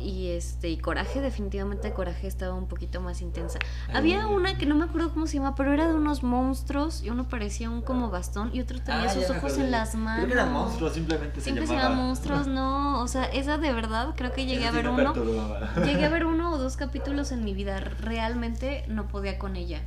[0.00, 3.58] y este y Coraje definitivamente Coraje estaba un poquito más intensa.
[3.94, 7.10] Había una que no me acuerdo cómo se llama, pero era de unos monstruos y
[7.10, 10.24] uno parecía un como bastón y otro tenía Ah, sus ojos en las manos.
[10.24, 11.90] Creo que eran monstruos, simplemente se Siempre se llamaba.
[11.90, 15.12] llaman monstruos, no, o sea, esa de verdad creo que llegué a ver uno.
[15.12, 15.72] perturbaba.
[15.84, 19.82] Llegué a ver uno o dos capítulos en mi vida, realmente no podía con ella.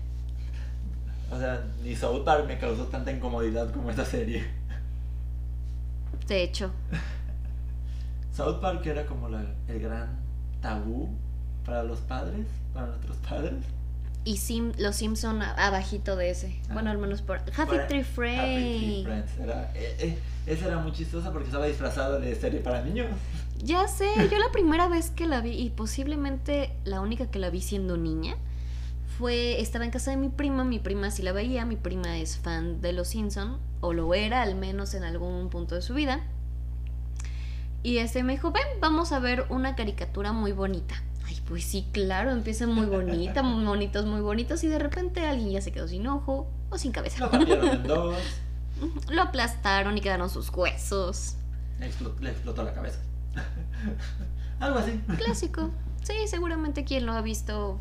[1.31, 4.47] O sea, ni South Park me causó tanta incomodidad como esta serie.
[6.27, 6.71] De hecho,
[8.35, 10.19] South Park era como la- el gran
[10.61, 11.09] tabú
[11.65, 13.53] para los padres, para nuestros padres.
[14.27, 16.59] y Sim, los Simpson abajito de ese.
[16.67, 16.73] Ah.
[16.73, 19.03] Bueno, al menos por Happy Tree Happy Tree Friends.
[19.03, 19.37] Friends.
[19.39, 23.07] Era, eh, eh, esa era muy chistosa porque estaba disfrazada de serie para niños.
[23.63, 27.49] Ya sé, yo la primera vez que la vi y posiblemente la única que la
[27.49, 28.35] vi siendo niña
[29.17, 32.35] fue estaba en casa de mi prima, mi prima sí la veía, mi prima es
[32.37, 36.19] fan de los Simpson o lo era al menos en algún punto de su vida.
[37.85, 40.95] Y este me dijo, "Ven, vamos a ver una caricatura muy bonita."
[41.27, 45.51] Ay, pues sí, claro, empieza muy bonita, muy bonitos, muy bonitos y de repente alguien
[45.51, 47.19] ya se quedó sin ojo o sin cabeza.
[47.19, 48.15] Lo partieron en dos.
[49.09, 51.35] Lo aplastaron y quedaron sus huesos.
[51.79, 52.97] Le explotó, le explotó la cabeza.
[54.59, 54.99] Algo así.
[55.17, 55.69] Clásico.
[56.01, 57.79] Sí, seguramente quien lo ha visto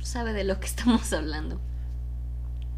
[0.00, 1.58] sabe de lo que estamos hablando.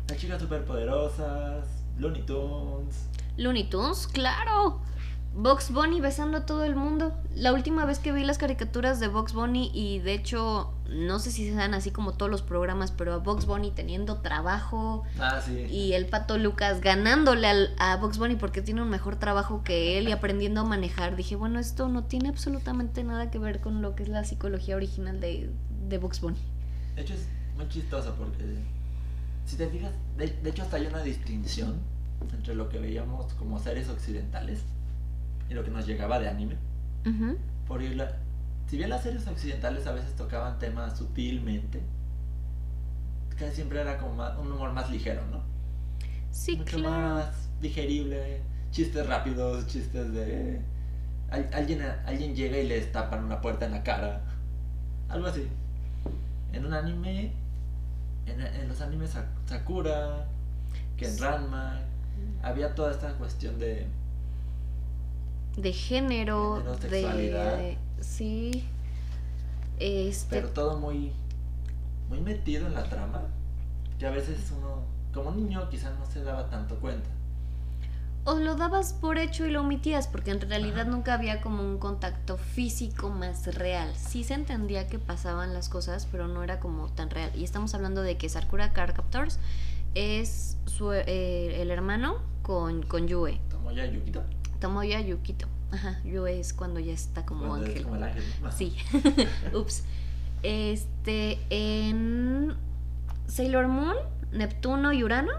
[0.09, 1.67] Las chicas superpoderosas,
[1.99, 3.09] Looney Tunes.
[3.37, 4.81] Looney Tunes, claro.
[5.35, 7.15] Box Bunny besando a todo el mundo.
[7.37, 11.31] La última vez que vi las caricaturas de Box Bunny y de hecho no sé
[11.31, 15.41] si se dan así como todos los programas, pero a Box Bunny teniendo trabajo Ah,
[15.41, 15.53] sí.
[15.71, 19.99] y el pato Lucas ganándole al- a Box Bunny porque tiene un mejor trabajo que
[19.99, 23.83] él y aprendiendo a manejar, dije, bueno, esto no tiene absolutamente nada que ver con
[23.83, 25.49] lo que es la psicología original de,
[25.89, 26.39] de Box Bunny.
[26.97, 28.45] De hecho es muy chistoso porque
[29.47, 31.77] si te fijas, de, de hecho hasta hay una distinción
[32.33, 34.65] entre lo que veíamos como series occidentales
[35.51, 36.57] y lo que nos llegaba de anime.
[37.07, 37.37] Ujú.
[37.67, 38.17] Porque la-
[38.67, 41.83] si bien las series occidentales a veces tocaban temas sutilmente,
[43.39, 45.43] casi siempre era como más- un humor más ligero, ¿no?
[46.31, 47.01] Sí, Mucho claro.
[47.17, 48.41] más digerible,
[48.71, 50.61] chistes rápidos, chistes de...
[51.31, 54.21] al- alguien, alguien llega y les tapan una puerta en la cara,
[55.09, 55.49] algo así.
[56.53, 57.33] En un anime,
[58.27, 60.27] en, en los animes Sa- Sakura,
[60.97, 61.19] que en.
[61.19, 61.81] Ranma,
[62.43, 63.87] había toda esta cuestión de...
[65.57, 66.89] De género, de...
[66.89, 67.61] sexualidad.
[68.01, 68.65] Sí.
[69.79, 70.37] Este...
[70.37, 71.13] Pero todo muy,
[72.09, 73.23] muy metido en la trama,
[73.99, 74.83] que a veces uno,
[75.13, 77.09] como niño, quizás no se daba tanto cuenta.
[78.25, 80.91] O lo dabas por hecho y lo omitías, porque en realidad Ajá.
[80.91, 83.91] nunca había como un contacto físico más real.
[83.97, 87.31] Sí se entendía que pasaban las cosas, pero no era como tan real.
[87.35, 89.39] Y estamos hablando de que Sakura Card Captors
[89.95, 93.41] es su, eh, el hermano con, con Yue.
[93.49, 94.23] Tomoya Yukito.
[94.61, 95.47] Tomoya Yukito.
[95.73, 97.83] Ajá, Yue es cuando ya está como cuando es ángel.
[97.85, 98.23] como el ángel.
[98.57, 98.77] Sí.
[99.55, 99.85] Ups.
[100.43, 102.55] Este, en
[103.27, 103.97] Sailor Moon,
[104.33, 105.33] Neptuno y Urano.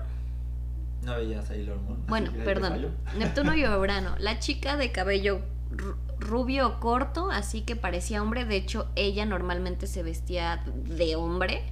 [1.04, 2.04] No veía Sailor Moon.
[2.08, 2.88] Bueno, perdón.
[3.18, 4.16] Neptuno y Urano.
[4.20, 5.42] La chica de cabello
[5.72, 8.46] ru- rubio corto, así que parecía hombre.
[8.46, 11.64] De hecho, ella normalmente se vestía de hombre,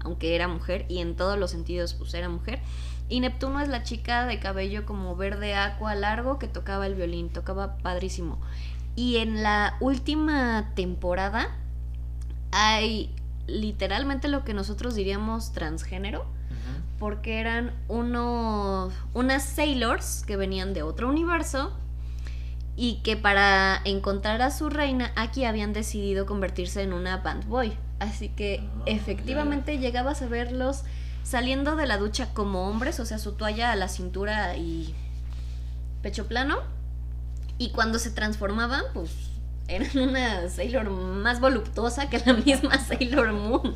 [0.00, 2.58] aunque era mujer, y en todos los sentidos, pues era mujer.
[3.08, 7.28] Y Neptuno es la chica de cabello como verde aqua largo que tocaba el violín,
[7.30, 8.40] tocaba padrísimo.
[8.96, 11.48] Y en la última temporada
[12.52, 13.14] hay
[13.46, 16.24] literalmente lo que nosotros diríamos transgénero
[16.98, 21.72] porque eran unos unas sailors que venían de otro universo
[22.76, 27.76] y que para encontrar a su reina aquí habían decidido convertirse en una band boy.
[27.98, 30.84] Así que Ah, efectivamente llegabas a verlos
[31.24, 34.94] saliendo de la ducha como hombres, o sea, su toalla a la cintura y
[36.02, 36.58] pecho plano.
[37.58, 39.10] Y cuando se transformaban, pues
[39.66, 43.74] eran una Sailor más voluptuosa que la misma Sailor Moon.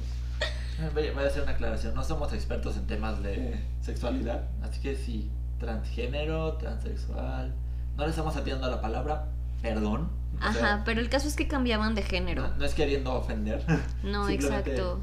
[0.80, 1.94] Eh, Voy a hacer una aclaración.
[1.94, 4.44] No somos expertos en temas de sexualidad.
[4.62, 5.28] Así que si
[5.58, 7.52] transgénero, transexual.
[7.96, 9.26] No le estamos atiendo a la palabra,
[9.60, 10.10] perdón.
[10.40, 12.42] O Ajá, sea, pero el caso es que cambiaban de género.
[12.48, 13.64] no, no es queriendo ofender.
[14.04, 15.00] No, exacto.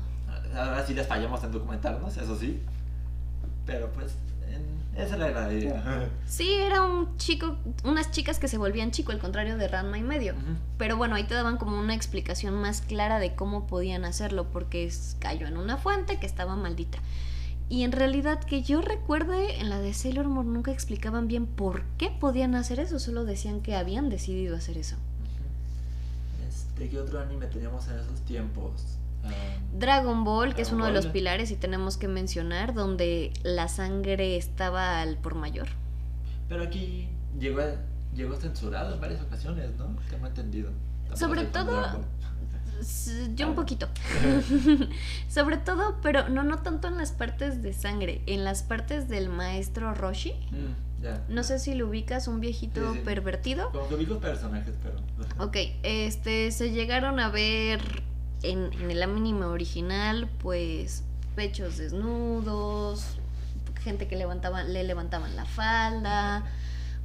[0.55, 2.61] Ahora sí les fallamos en documentarnos, eso sí.
[3.65, 4.13] Pero pues,
[4.47, 6.09] en- esa era la idea.
[6.27, 10.03] Sí, era un chico, unas chicas que se volvían chico, al contrario de Ranma y
[10.03, 10.33] medio.
[10.77, 14.85] Pero bueno, ahí te daban como una explicación más clara de cómo podían hacerlo, porque
[14.85, 16.99] es- cayó en una fuente que estaba maldita.
[17.67, 21.81] Y en realidad que yo recuerde, en la de Sailor Moon nunca explicaban bien por
[21.97, 24.95] qué podían hacer eso, solo decían que habían decidido hacer eso.
[26.47, 28.71] Este, ¿qué otro anime teníamos en esos tiempos?
[29.77, 34.37] Dragon Ball, que es uno de los pilares y tenemos que mencionar, donde la sangre
[34.37, 35.67] estaba al por mayor.
[36.47, 37.09] pero aquí
[37.39, 37.61] llegó,
[38.13, 39.95] llegó censurado en varias ocasiones, ¿no?
[40.09, 40.69] Tengo entendido.
[41.09, 42.01] Tampoco Sobre todo-
[43.35, 43.55] Yo un Ah.
[43.55, 43.87] poquito.
[45.29, 49.29] Sobre todo, pero no, no tanto en las partes de sangre, en las partes del
[49.29, 50.33] maestro Roshi.
[50.51, 50.85] Mm.
[51.29, 53.05] No sé si lo ubicas, un viejito Sí, sí.
[53.05, 53.71] pervertido.
[53.71, 54.95] Como que los personajes, pero.
[55.45, 57.79] Ok, este, se llegaron a ver
[58.43, 61.03] en, en el anime original, pues,
[61.35, 63.17] pechos desnudos,
[63.81, 66.43] gente que levantaba, le levantaban la falda,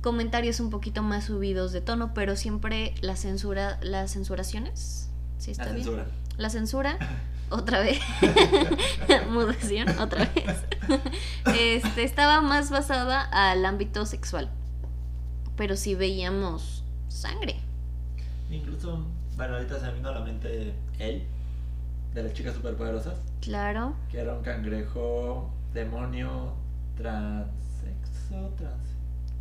[0.03, 5.67] comentarios un poquito más subidos de tono, pero siempre la censura, las censuraciones, ¿sí está
[5.67, 5.85] La bien?
[5.85, 6.07] censura.
[6.39, 6.99] La censura,
[7.51, 8.01] otra vez,
[9.31, 10.57] mudación, otra vez,
[11.59, 14.49] este, estaba más basada al ámbito sexual,
[15.57, 17.57] pero sí veíamos sangre.
[18.51, 19.05] Incluso,
[19.37, 21.25] bueno, ahorita se me vino a la mente él,
[22.15, 23.95] de las chicas superpoderosas, Claro.
[24.11, 26.53] que era un cangrejo, demonio,
[26.97, 28.75] transexo, trans,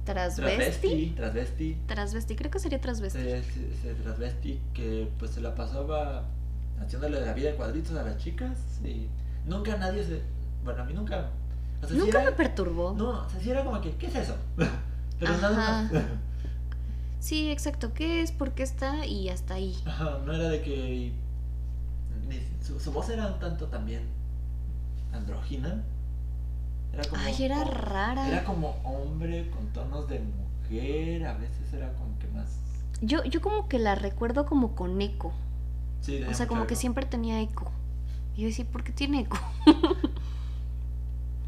[0.06, 1.14] Transvesti.
[1.16, 3.20] transvesti, transvesti, creo que sería transvesti.
[3.20, 6.26] ese, transvesti que pues se la pasaba
[6.82, 9.08] haciéndole la vida en cuadritos a las chicas y
[9.46, 10.22] nunca nadie se,
[10.64, 11.30] bueno, a mí nunca,
[11.84, 12.94] o sea, sí Nunca era- me perturbó.
[12.98, 14.36] no, o sea, sí era como que, ¿qué es eso?
[15.20, 15.42] Pero Ajá.
[15.42, 15.92] nada más.
[17.20, 17.94] Sí, exacto.
[17.94, 18.32] ¿Qué es?
[18.32, 19.06] ¿Por qué está?
[19.06, 19.76] Y hasta ahí.
[19.86, 21.12] Ajá, no era de que.
[22.62, 24.04] Su, su voz era un tanto también.
[25.14, 25.84] andrógina.
[26.94, 27.22] Era como.
[27.22, 28.28] Ay, era rara.
[28.28, 31.26] Era como hombre con tonos de mujer.
[31.26, 32.58] A veces era como que más.
[33.02, 35.32] Yo, yo como que la recuerdo como con eco.
[36.02, 37.72] Sí, O sea, como que siempre tenía eco.
[38.36, 39.38] Y yo decía, ¿por qué tiene eco?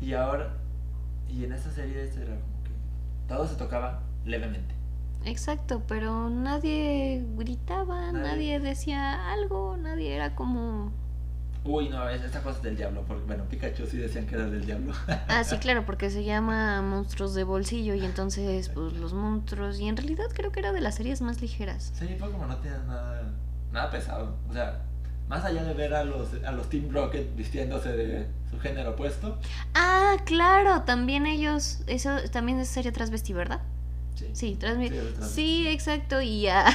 [0.01, 0.53] Y ahora.
[1.29, 2.71] Y en esa serie este era como que.
[3.27, 4.73] Todo se tocaba levemente.
[5.25, 8.21] Exacto, pero nadie gritaba, Nadie.
[8.21, 10.91] nadie, decía algo, nadie era como...
[11.63, 13.03] Uy, no, es- esta cosa es del diablo.
[13.07, 14.93] Porque, bueno, Pikachu sí decían que era del diablo.
[15.27, 19.79] Ah, sí, claro, porque se llama Monstruos de Bolsillo y entonces, pues, los monstruos...
[19.79, 21.91] Y en realidad creo que era de las series más ligeras.
[21.93, 23.31] Sí, como no tiene nada,
[23.71, 24.35] nada pesado.
[24.49, 24.81] O sea,
[25.29, 29.37] más allá de ver a los, a los Team Rocket vistiéndose de su género opuesto.
[29.75, 31.81] Ah, claro, también ellos...
[31.85, 33.61] Eso también es serie transvesti, ¿verdad?
[34.21, 34.29] Sí.
[34.33, 36.21] Sí, transmi- Sí, es sí, exacto.
[36.21, 36.73] Y a, a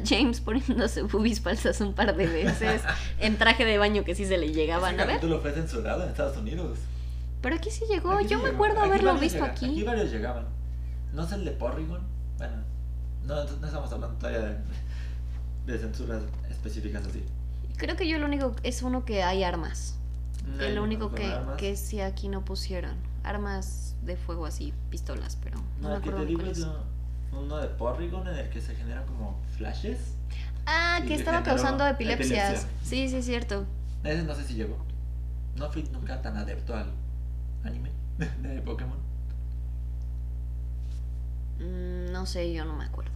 [0.04, 2.82] James poniéndose boobies falsas un par de veces
[3.20, 5.16] en traje de baño que sí se le llegaban a ver.
[5.16, 6.78] capítulo fue censurado en Estados Unidos.
[7.42, 8.12] Pero aquí sí llegó.
[8.12, 8.54] Aquí Yo me llegó.
[8.56, 9.66] acuerdo Aquí haberlo visto aquí.
[9.66, 10.46] Aquí varios llegaban.
[11.12, 12.00] No sé el de Porrigon.
[12.38, 12.54] Bueno,
[13.24, 17.22] no, no estamos hablando todavía de, de censuras específicas así.
[17.76, 19.98] Creo que yo lo único es uno que hay armas.
[20.60, 22.94] Hay lo único que, que sí aquí no pusieron.
[23.22, 26.66] Armas de fuego así, pistolas, pero no, No, me que acuerdo te es
[27.32, 30.14] uno de Porrigon en el que se generan como flashes.
[30.66, 32.48] Ah, que que estaba causando epilepsias.
[32.64, 32.70] epilepsia.
[32.84, 33.64] Sí, sí, es cierto.
[34.04, 34.76] Ese no sé si llegó.
[35.56, 36.92] No fui nunca tan adepto al
[37.64, 37.90] anime
[38.42, 38.98] de Pokémon.
[41.58, 43.10] Mm, no sé, yo no me acuerdo.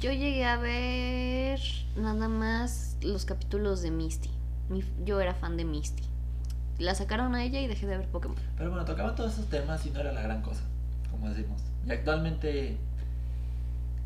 [0.00, 1.60] Yo llegué a ver
[1.96, 4.30] nada más los capítulos de Misty.
[4.68, 6.02] Mi- yo era fan de Misty.
[6.78, 8.36] La sacaron a ella y dejé de ver Pokémon.
[8.58, 10.62] Pero bueno, tocaban todos esos temas y no era la gran cosa,
[11.10, 11.60] como decimos.
[11.86, 12.76] Y actualmente,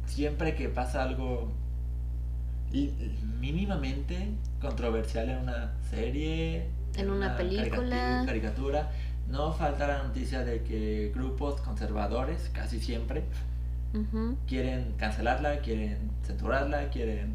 [0.07, 1.51] siempre que pasa algo
[3.41, 4.29] mínimamente
[4.61, 6.66] controversial en una serie,
[6.97, 8.21] En una película.
[8.23, 8.91] caricatu- caricatura,
[9.29, 13.25] no falta la noticia de que grupos conservadores, casi siempre,
[14.47, 17.35] quieren cancelarla, quieren censurarla, quieren...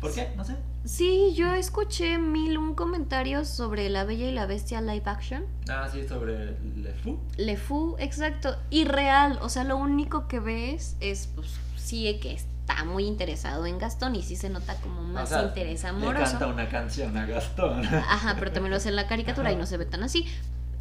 [0.00, 0.28] ¿Por qué?
[0.36, 0.56] No sé.
[0.84, 5.44] Sí, yo escuché mil un comentarios sobre La Bella y la Bestia live action.
[5.68, 7.18] Ah, sí, sobre Le Fou.
[7.36, 9.38] Le Fou, exacto, irreal.
[9.42, 14.16] O sea, lo único que ves es, pues, sí que está muy interesado en Gastón
[14.16, 16.24] y sí se nota como más O sea, interés Le amoroso.
[16.30, 17.84] canta una canción a Gastón.
[17.84, 20.26] Ajá, pero también lo hace en la caricatura y no se ve tan así.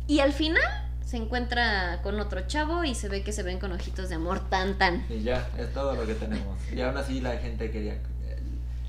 [0.07, 0.63] Y al final
[1.05, 4.47] se encuentra con otro chavo y se ve que se ven con ojitos de amor
[4.49, 5.05] tan tan.
[5.09, 6.57] Y ya, es todo lo que tenemos.
[6.71, 7.97] Y aún así la gente quería,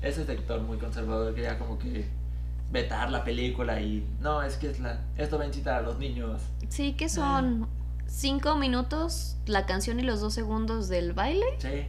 [0.01, 2.07] ese sector muy conservador quería como que
[2.71, 5.97] vetar la película y no, es que es la, esto va a incitar a los
[5.99, 6.41] niños.
[6.69, 7.67] Sí, que son
[8.07, 11.45] cinco minutos la canción y los dos segundos del baile.
[11.59, 11.85] Sí.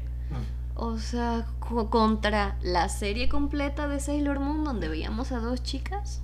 [0.74, 6.22] O sea, co- contra la serie completa de Sailor Moon donde veíamos a dos chicas.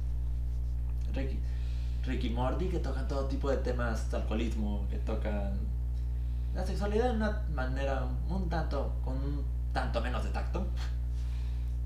[1.15, 1.39] Ricky,
[2.05, 5.53] Ricky Morty que tocan todo tipo de temas, alcoholismo, que tocan
[6.55, 10.67] la sexualidad de una manera un tanto, con un tanto menos de tacto.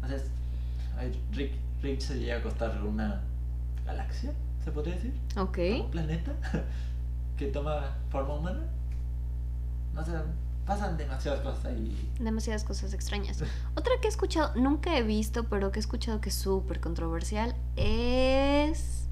[0.02, 0.30] Entonces,
[0.98, 3.20] ay, Rick, Rick se llega a acostar una
[3.84, 4.32] galaxia,
[4.64, 5.14] se podría decir.
[5.36, 5.58] Ok.
[5.84, 6.32] un planeta
[7.36, 8.62] que toma forma humana.
[9.94, 10.12] No sé,
[10.66, 12.10] pasan demasiadas cosas ahí.
[12.18, 13.42] Demasiadas cosas extrañas.
[13.74, 17.54] Otra que he escuchado, nunca he visto, pero que he escuchado que es súper controversial,
[17.76, 19.08] es...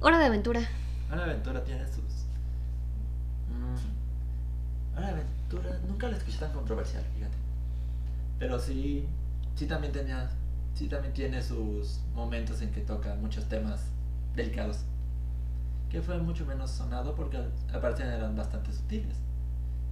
[0.00, 0.60] Hora de Aventura.
[1.10, 2.26] Hora de Aventura tiene sus...
[3.48, 4.96] Mm.
[4.96, 7.36] Hora de Aventura nunca la escuché tan controversial, fíjate.
[8.38, 9.06] Pero sí,
[9.54, 10.30] sí también tenía...
[10.74, 13.80] Sí también tiene sus momentos en que toca muchos temas
[14.34, 14.84] delicados.
[15.90, 17.38] Que fue mucho menos sonado porque
[17.72, 19.16] aparte eran bastante sutiles.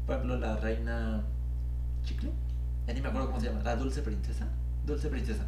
[0.06, 1.22] Por ejemplo, la reina
[2.04, 2.30] Chicle.
[2.92, 3.62] Ni me acuerdo cómo se llama.
[3.62, 4.48] La dulce princesa.
[4.86, 5.46] Dulce princesa.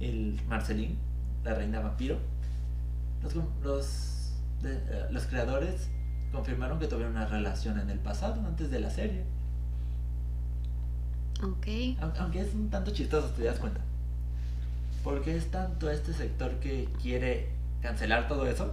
[0.00, 0.96] El Marcelín,
[1.44, 2.18] la reina vampiro.
[3.22, 4.32] Los, los,
[4.64, 5.88] eh, los creadores
[6.32, 9.24] confirmaron que tuvieron una relación en el pasado, antes de la serie.
[11.42, 11.66] Ok.
[12.18, 13.80] Aunque, es un tanto chistoso, te das cuenta.
[15.04, 17.50] Porque es tanto este sector que quiere
[17.82, 18.72] cancelar todo eso,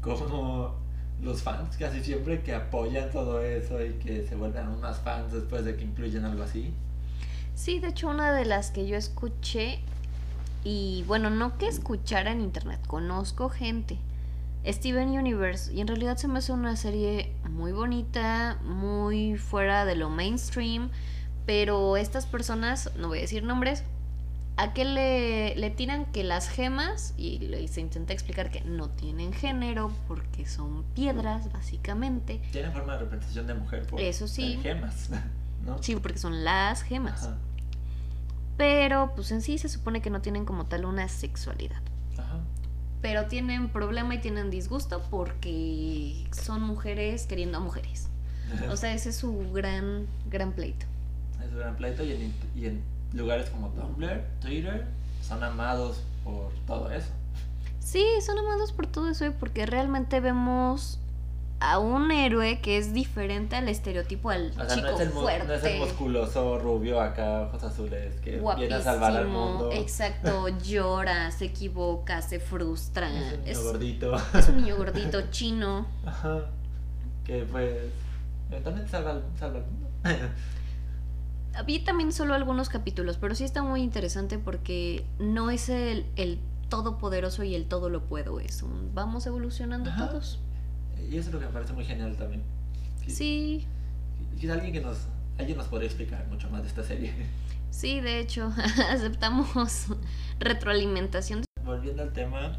[0.00, 0.74] como
[1.22, 5.32] los fans casi siempre que apoyan todo eso y que se vuelven aún más fans
[5.32, 6.72] después de que incluyen algo así.
[7.54, 9.80] Sí, de hecho una de las que yo escuché,
[10.64, 13.98] y bueno, no que escuchara en internet, conozco gente.
[14.66, 19.94] Steven Universe, y en realidad se me hace una serie muy bonita, muy fuera de
[19.94, 20.90] lo mainstream,
[21.48, 23.82] pero estas personas, no voy a decir nombres,
[24.58, 29.32] a qué le, le tiran que las gemas, y, se intenta explicar que no tienen
[29.32, 32.42] género porque son piedras, básicamente.
[32.52, 34.58] Tienen forma de representación de mujer por Eso sí.
[34.62, 35.08] gemas,
[35.64, 35.82] ¿no?
[35.82, 37.22] Sí, porque son las gemas.
[37.22, 37.38] Ajá,
[38.58, 41.80] Pero pues en sí se supone que no tienen como tal una sexualidad.
[42.18, 42.40] ajá.
[43.00, 48.10] Pero tienen problema y tienen disgusto porque son mujeres queriendo a mujeres.
[48.70, 50.84] O sea, ese es su gran, gran pleito.
[51.44, 52.82] Es un gran pleito y en, y en
[53.12, 54.86] lugares como Tumblr, Twitter,
[55.22, 57.08] son amados por todo eso.
[57.80, 60.98] Sí, son amados por todo eso porque realmente vemos
[61.60, 65.08] a un héroe que es diferente al estereotipo al O sea, chico no es, el,
[65.10, 65.46] fuerte.
[65.48, 69.72] no es el musculoso rubio acá, ojos azules, que viene a salvar al guapísimo, mundo.
[69.72, 73.08] Exacto, llora, se equivoca, se frustra.
[73.08, 74.16] Es un niño Es, gordito.
[74.34, 75.86] es un niño gordito chino.
[76.06, 76.42] Ajá.
[77.24, 77.74] Que pues.
[78.50, 79.88] Eventualmente salva, al- salva al mundo.
[81.66, 86.38] Vi también solo algunos capítulos, pero sí está muy interesante porque no es el, el
[86.68, 90.08] todopoderoso y el todo lo puedo, es un vamos evolucionando Ajá.
[90.08, 90.38] todos.
[91.10, 92.42] y eso es lo que me parece muy genial también.
[93.06, 93.66] Sí,
[94.40, 94.98] que alguien que nos.
[95.38, 97.12] Alguien nos podría explicar mucho más de esta serie.
[97.70, 98.52] sí, de hecho,
[98.90, 99.86] aceptamos
[100.40, 101.44] retroalimentación.
[101.64, 102.56] Volviendo al tema.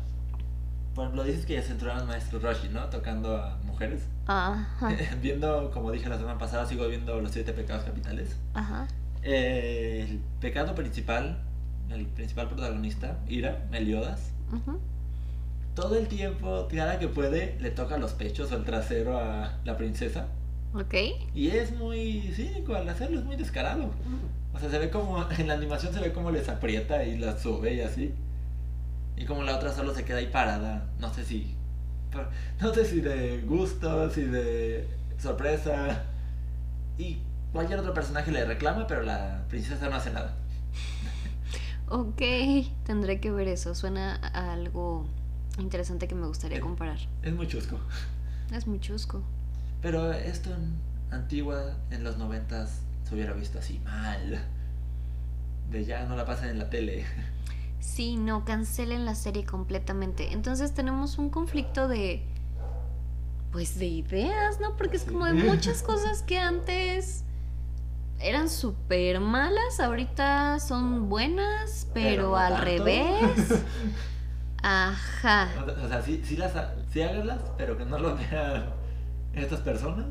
[1.00, 2.84] Por ejemplo, dices que ya se entró al maestro Roshi, ¿no?
[2.89, 4.02] Tocando a mujeres.
[4.28, 4.68] Ajá,
[5.22, 8.36] viendo, como dije la semana pasada, sigo viendo los siete pecados capitales.
[8.54, 8.86] ajá.
[9.24, 11.41] Eh, el pecado principal,
[11.89, 14.78] el principal protagonista, Ira, Meliodas, ujú.
[15.74, 19.78] todo el tiempo, cada que puede, le toca los pechos o el trasero a la
[19.78, 20.28] princesa.
[20.74, 20.95] Ok.
[21.34, 23.89] Y es muy cínico al hacerlo, es muy descarado.
[24.54, 27.41] O sea, se ve como, en la animación se ve como les aprieta y las
[27.41, 28.14] sube y así.
[29.20, 31.55] Y como la otra solo se queda ahí parada, no sé si...
[32.59, 34.88] No sé si de gusto, si de
[35.20, 36.03] sorpresa.
[36.97, 37.20] Y
[37.51, 40.36] cualquier otro personaje le reclama, pero la princesa no hace nada.
[41.89, 42.22] Ok,
[42.86, 43.76] tendré que ver eso.
[43.76, 45.05] Suena a algo
[45.59, 46.99] interesante que me gustaría comparar.
[47.22, 47.78] Es muy chusco.
[48.53, 49.22] Es muy chusco.
[49.82, 50.78] Pero esto en
[51.11, 54.39] Antigua, en los noventas, se hubiera visto así mal.
[55.70, 57.05] De ya no la pasan en la tele.
[57.80, 60.34] Sí, no, cancelen la serie completamente.
[60.34, 62.23] Entonces tenemos un conflicto de.
[63.51, 64.77] Pues de ideas, ¿no?
[64.77, 67.23] Porque es como de muchas cosas que antes
[68.19, 72.65] eran súper malas, ahorita son buenas, pero, al tanto.
[72.65, 73.63] revés.
[74.61, 75.47] Ajá.
[75.84, 76.53] O sea, sí, sí, las,
[76.91, 78.65] sí háganlas, pero que no lo vean
[79.34, 80.05] estas personas.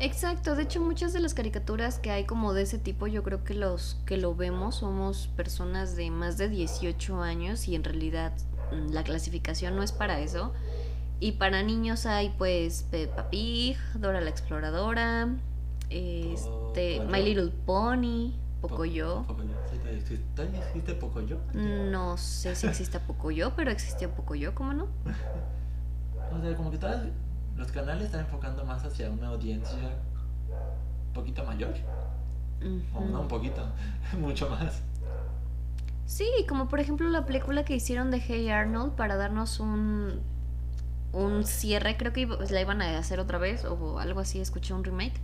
[0.00, 3.44] Exacto, de hecho muchas de las caricaturas que hay como de ese tipo, yo creo
[3.44, 8.32] que los que lo vemos somos personas de más de 18 años y en realidad
[8.72, 10.52] mm, la clasificación no es para eso.
[11.20, 15.28] Y para niños hay pues Peppa Pig, Dora la Exploradora,
[15.90, 17.00] este.
[17.08, 19.22] My Little Pony, Pocoyo.
[19.26, 19.54] Pocoyo.
[19.70, 21.38] ¿Sí te existe- ¿Todavía existe Pocoyo?
[21.54, 24.88] No sé si existe Pocoyo, pero existía Pocoyo, ¿cómo no?
[26.32, 27.06] O sea, como que todas
[27.56, 29.78] los canales están enfocando más hacia una audiencia
[31.08, 31.74] un poquito mayor.
[32.94, 33.62] O no un poquito,
[34.18, 34.80] mucho más.
[36.06, 40.20] Sí, como por ejemplo la película que hicieron de Hey Arnold para darnos un,
[41.12, 44.74] un cierre, creo que iba- la iban a hacer otra vez o algo así, escuché
[44.74, 45.14] un remake.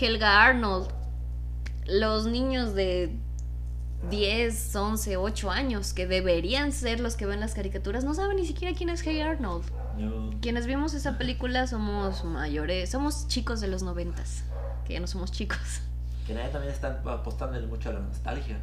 [0.00, 0.88] Helga Arnold,
[1.86, 3.14] los niños de
[4.10, 8.46] 10, 11, 8 años que deberían ser los que ven las caricaturas, no saben ni
[8.46, 9.64] siquiera quién es Hey Arnold.
[9.98, 10.30] Yo...
[10.40, 14.44] Quienes vimos esa película somos mayores, somos chicos de los noventas,
[14.86, 15.80] que ya no somos chicos.
[16.26, 18.58] Que nadie también están apostándole mucho a la nostalgia.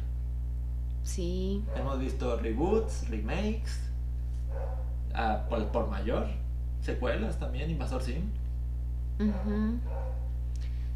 [1.02, 1.64] Sí.
[1.76, 3.80] Hemos visto reboots, remakes,
[5.14, 6.26] ah, por, por mayor,
[6.82, 8.30] secuelas también, Invasor Sim.
[9.18, 9.78] Ujú.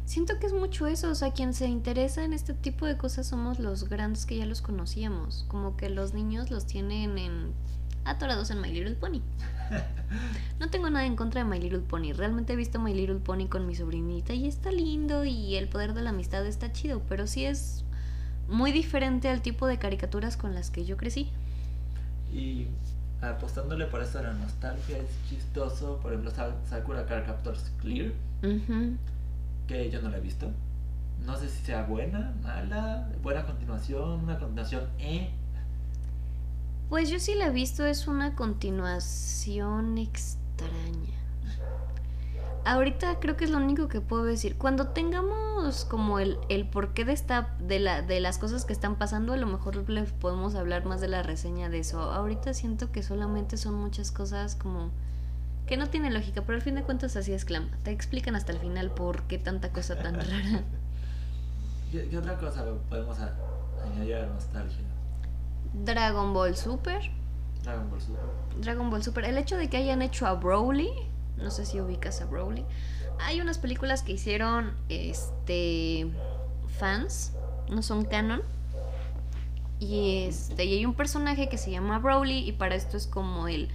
[0.05, 3.25] Siento que es mucho eso, o sea, quien se interesa en este tipo de cosas
[3.25, 7.53] somos los grandes que ya los conocíamos, como que los niños los tienen en
[8.05, 9.21] atorados en My Little Pony.
[10.59, 13.47] No tengo nada en contra de My Little Pony, realmente he visto My Little Pony
[13.47, 17.27] con mi sobrinita y está lindo y el poder de la amistad está chido, pero
[17.27, 17.83] sí es
[18.47, 21.29] muy diferente al tipo de caricaturas con las que yo crecí.
[22.31, 22.67] Y
[23.21, 25.97] apostándole por eso a la nostalgia es chistoso.
[26.01, 28.11] Por ejemplo, Sa- Sakura Card Captors Clear,
[29.67, 30.51] que yo no la he visto.
[31.25, 35.31] No sé si sea buena, mala, buena continuación, una continuación E.
[36.89, 41.15] Pues yo sí la he visto, es una continuación extraña.
[42.63, 44.57] Ahorita creo que es lo único que puedo decir.
[44.57, 48.95] Cuando tengamos como el, el porqué de esta, de la, de las cosas que están
[48.95, 52.01] pasando, a lo mejor le podemos hablar más de la reseña de eso.
[52.01, 54.91] Ahorita siento que solamente son muchas cosas como
[55.67, 57.69] que no tiene lógica, pero al fin de cuentas así es Clam.
[57.83, 60.63] Te explican hasta el final por qué tanta cosa tan rara.
[61.91, 64.84] ¿Qué, qué otra cosa podemos añadir a la nostalgia?
[65.83, 67.11] Dragon Ball Super.
[67.63, 68.23] Dragon Ball Super.
[68.61, 69.25] Dragon Ball Super.
[69.25, 70.89] El hecho de que hayan hecho a Broly,
[71.37, 72.65] no sé si ubicas a Broly.
[73.19, 76.07] Hay unas películas que hicieron este
[76.79, 77.33] fans,
[77.69, 78.41] no son canon.
[79.79, 83.47] Y este, y hay un personaje que se llama Broly y para esto es como
[83.47, 83.69] el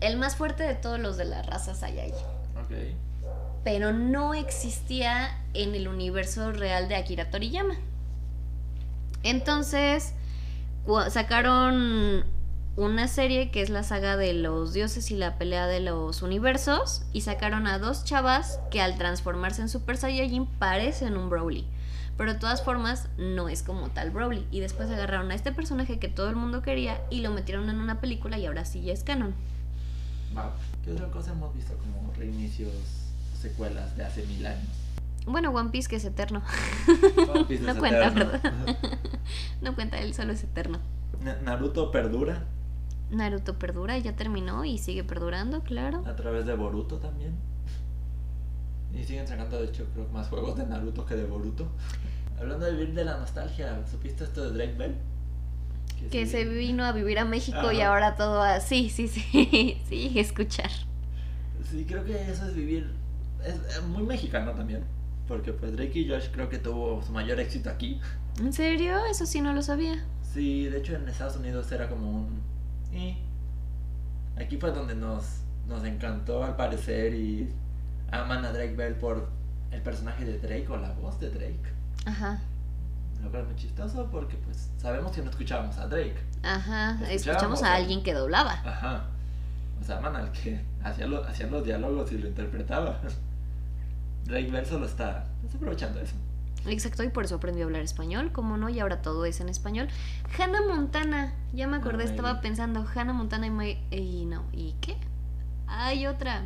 [0.00, 2.14] el más fuerte de todos los de las razas Saiyajin.
[2.62, 2.72] Ok.
[3.64, 7.74] Pero no existía en el universo real de Akira Toriyama.
[9.22, 10.12] Entonces,
[11.10, 12.24] sacaron
[12.76, 17.02] una serie que es la saga de los dioses y la pelea de los universos
[17.12, 21.66] y sacaron a dos chavas que al transformarse en Super Saiyajin parecen un Broly.
[22.18, 24.46] Pero de todas formas no es como tal Broly.
[24.50, 27.80] Y después agarraron a este personaje que todo el mundo quería y lo metieron en
[27.80, 29.34] una película y ahora sí ya es canon.
[30.34, 30.44] Wow.
[30.84, 32.72] ¿Qué otra cosa hemos visto como reinicios,
[33.40, 34.68] secuelas de hace mil años?
[35.26, 36.42] Bueno, One Piece que es eterno.
[37.34, 38.32] One Piece No es cuenta, eterno.
[38.32, 38.76] ¿verdad?
[39.60, 40.78] No cuenta, él solo es eterno.
[41.22, 42.44] Na- Naruto perdura
[43.10, 46.02] Naruto perdura, ya terminó y sigue perdurando, claro.
[46.06, 47.34] a través de Boruto también.
[48.94, 51.68] Y siguen sacando, de hecho, creo más juegos de Naruto que de Boruto.
[52.38, 54.96] Hablando de vivir de la nostalgia, ¿supiste esto de Drake Bell?
[56.10, 60.70] Que se vino a vivir a México y ahora todo así, sí, sí, sí, escuchar.
[61.70, 62.92] Sí, creo que eso es vivir.
[63.44, 64.84] Es muy mexicano también.
[65.28, 68.00] Porque pues Drake y Josh creo que tuvo su mayor éxito aquí.
[68.38, 69.04] ¿En serio?
[69.10, 70.04] Eso sí no lo sabía.
[70.22, 72.40] Sí, de hecho en Estados Unidos era como un...
[72.92, 73.16] "Eh".
[74.38, 75.24] Aquí fue donde nos,
[75.66, 77.50] nos encantó al parecer y
[78.12, 79.28] aman a Drake Bell por
[79.70, 81.72] el personaje de Drake o la voz de Drake.
[82.04, 82.38] Ajá,
[83.22, 86.18] Lo cual es muy chistoso porque pues sabemos que no escuchábamos a Drake.
[86.42, 86.90] ajá.
[86.92, 88.52] Escuchábamos Escuchamos a a- alguien que doblaba.
[88.64, 89.06] Ajá.
[89.80, 93.00] O sea, aman al que hacía, lo- hacía los diálogos y lo interpretaba.
[94.26, 96.14] Drake Bell solo está, está aprovechando eso.
[96.66, 99.48] Exacto, y por eso aprendió a hablar español, como no, y ahora todo es en
[99.48, 99.88] español.
[100.36, 104.96] Hannah Montana, ya me acordé, estaba pensando, Hannah Montana y, May- y no, ¿y qué?
[105.68, 106.42] Hay otra,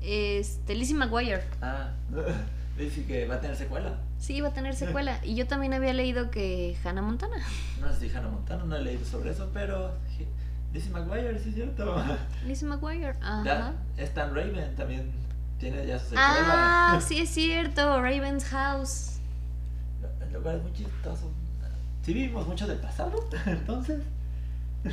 [0.00, 1.42] este, Lizzie McGuire.
[1.60, 1.90] Ah,
[2.78, 3.98] dice que va a tener secuela.
[4.18, 5.20] Sí, va a tener secuela.
[5.22, 7.36] Y yo también había leído que Hannah Montana.
[7.80, 9.92] No sé si Hannah Montana, no he leído sobre eso, pero
[10.72, 11.94] dice McGuire, sí es cierto.
[12.46, 13.42] Lizzie McGuire, ajá.
[13.44, 13.74] Ya,
[14.04, 15.10] Stan Raven también
[15.58, 16.94] tiene ya su secuela.
[16.94, 19.18] Ah, sí es cierto, Raven's House.
[20.32, 21.30] Lo cual es muy chistoso.
[22.02, 24.00] Sí vivimos mucho del pasado, entonces.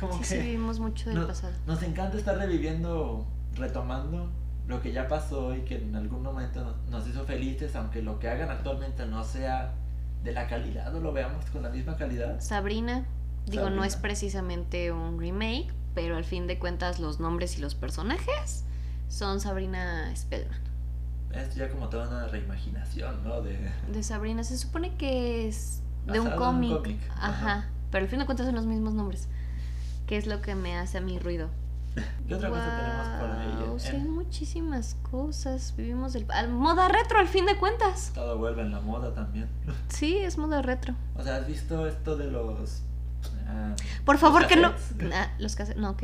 [0.00, 1.52] Como Sí, que sí, vivimos mucho del no- pasado.
[1.66, 3.26] nos encanta estar reviviendo,
[3.56, 4.30] retomando
[4.68, 8.18] lo que ya pasó y que en algún momento nos, nos hizo felices, aunque lo
[8.18, 9.72] que hagan actualmente no sea
[10.22, 12.40] de la calidad o lo veamos con la misma calidad.
[12.40, 13.04] Sabrina,
[13.46, 17.74] digo, no es precisamente un remake, pero al fin de cuentas los nombres y los
[17.74, 18.64] personajes
[19.08, 20.58] son Sabrina Spellman.
[21.32, 23.42] Es ya como toda una reimaginación, ¿no?
[23.42, 23.70] De...
[23.92, 26.98] De Sabrina, se supone que es de un cómic.
[27.16, 27.28] Ajá.
[27.28, 27.64] ajá.
[27.90, 29.28] Pero al fin de cuentas son los mismos nombres.
[30.06, 31.48] Que es lo que me hace a mí ruido.
[32.28, 33.96] ¿Qué otra cosa tenemos por ahí?
[33.96, 35.74] Hay muchísimas cosas.
[35.76, 36.26] Vivimos del.
[36.30, 38.12] al- moda retro, al fin de cuentas.
[38.14, 39.48] Todo vuelve en la moda también.
[39.88, 40.94] Sí, es moda retro.
[41.16, 42.82] O sea, ¿has visto esto de los...
[43.48, 43.74] ah,
[44.04, 44.72] Por favor, los que no.
[44.72, 45.12] cassettes?
[45.12, 45.80] Ah, los cassettes.
[45.80, 46.02] No, ok.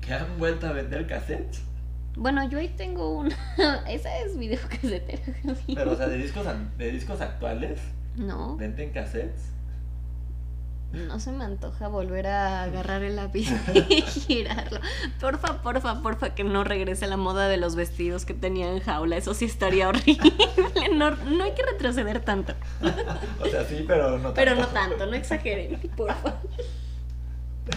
[0.00, 1.62] Que han vuelto a vender cassettes.
[2.16, 3.36] Bueno, yo ahí tengo una.
[3.88, 5.22] Esa es videocasetera.
[5.74, 7.80] Pero, o sea, de discos, an- de discos actuales,
[8.16, 8.56] No.
[8.56, 9.48] venden cassettes.
[10.92, 13.48] No se me antoja volver a agarrar el lápiz
[13.88, 14.78] y girarlo.
[15.20, 19.16] Porfa, porfa, porfa, que no regrese la moda de los vestidos que tenía en jaula.
[19.16, 20.30] Eso sí estaría horrible.
[20.94, 22.52] No, no hay que retroceder tanto.
[23.40, 24.34] O sea, sí, pero no tanto.
[24.34, 26.34] Pero no tanto, no exageren, porfa.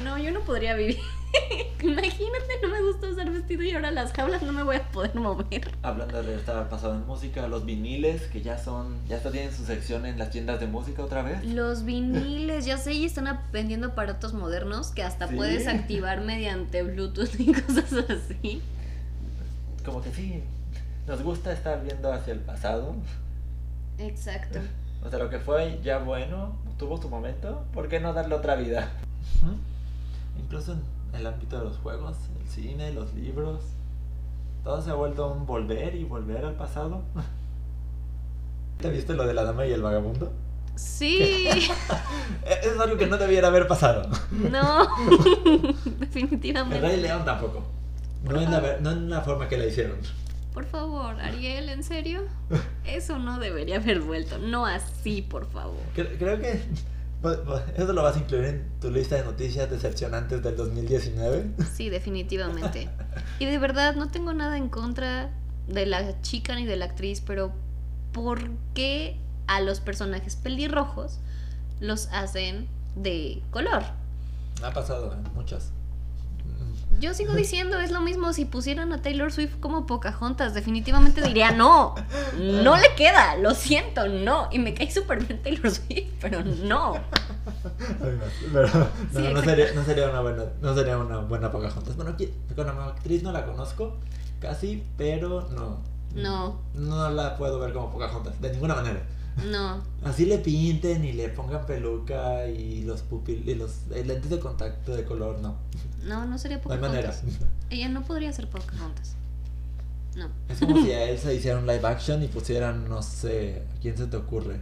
[0.04, 0.98] No, yo no podría vivir.
[1.84, 5.14] Imagínate, no me gusta usar vestido y ahora las jaulas no me voy a poder
[5.16, 5.72] mover.
[5.84, 9.66] Hablando de estar pasado en música, los viniles que ya son, ya está tienen su
[9.66, 11.44] sección en las tiendas de música otra vez.
[11.46, 15.36] Los viniles, ya sé, y están vendiendo aparatos modernos que hasta Sí.
[15.36, 18.62] puedes activar mediante Bluetooth y cosas así.
[19.86, 20.44] Como que sí,
[21.08, 22.96] nos gusta estar viendo hacia el pasado.
[24.00, 24.60] Exacto.
[25.04, 28.56] O sea, lo que fue ya bueno, tuvo su momento, ¿por qué no darle otra
[28.56, 28.90] vida?
[30.40, 30.82] Incluso en
[31.16, 33.62] el ámbito de los juegos, el cine, los libros,
[34.64, 37.02] todo se ha vuelto un volver y volver al pasado.
[38.82, 40.32] ¿Te viste lo de la dama y el vagabundo?
[40.76, 41.48] Sí,
[42.46, 44.10] Es algo que no debiera haber pasado.
[44.32, 46.98] no, El Rey definitivamente.
[46.98, 47.64] León tampoco.
[48.24, 49.98] No en, la, no en la forma que la hicieron.
[50.54, 52.22] Por favor, Ariel, ¿en serio?
[52.86, 54.38] Eso no debería haber vuelto.
[54.38, 55.78] No así, por favor.
[55.96, 56.62] Cre- Creo que
[57.78, 61.52] eso lo vas a incluir en tu lista de noticias decepcionantes del 2019.
[61.74, 62.90] Sí, definitivamente.
[63.40, 65.32] Y de verdad, no tengo nada en contra
[65.68, 67.54] de la chica ni de la actriz, pero
[68.12, 71.20] ¿por qué a los personajes pelirrojos
[71.80, 73.84] los hacen de color?
[74.64, 75.72] Ha pasado en muchas.
[77.00, 81.52] Yo sigo diciendo, es lo mismo si pusieran a Taylor Swift como Pocahontas, definitivamente diría
[81.52, 81.96] no,
[82.38, 84.50] no le queda, lo siento, no.
[84.52, 86.94] Y me cae súper bien Taylor Swift, pero no.
[88.00, 89.42] Pero no, Sí, no exacto.
[89.50, 91.96] sería, no sería una buena, no sería una buena Pocahontas.
[91.96, 92.16] Bueno,
[92.56, 93.98] con la actriz no la conozco,
[94.40, 95.80] casi, pero no.
[96.16, 99.02] No, No la puedo ver como Pocahontas, de ninguna manera.
[99.52, 99.82] no.
[100.04, 104.40] Así le pinten y le pongan peluca y los pupil y los eh, lentes de
[104.40, 105.56] contacto de color, no.
[106.06, 107.12] No, no sería No hay manera.
[107.12, 107.48] Pocahontas.
[107.70, 109.16] Ella no podría ser Pocahontas.
[110.16, 110.30] No.
[110.48, 113.98] Es como si a Elsa hiciera un live action y pusieran, no sé, ¿a quién
[113.98, 114.62] se te ocurre?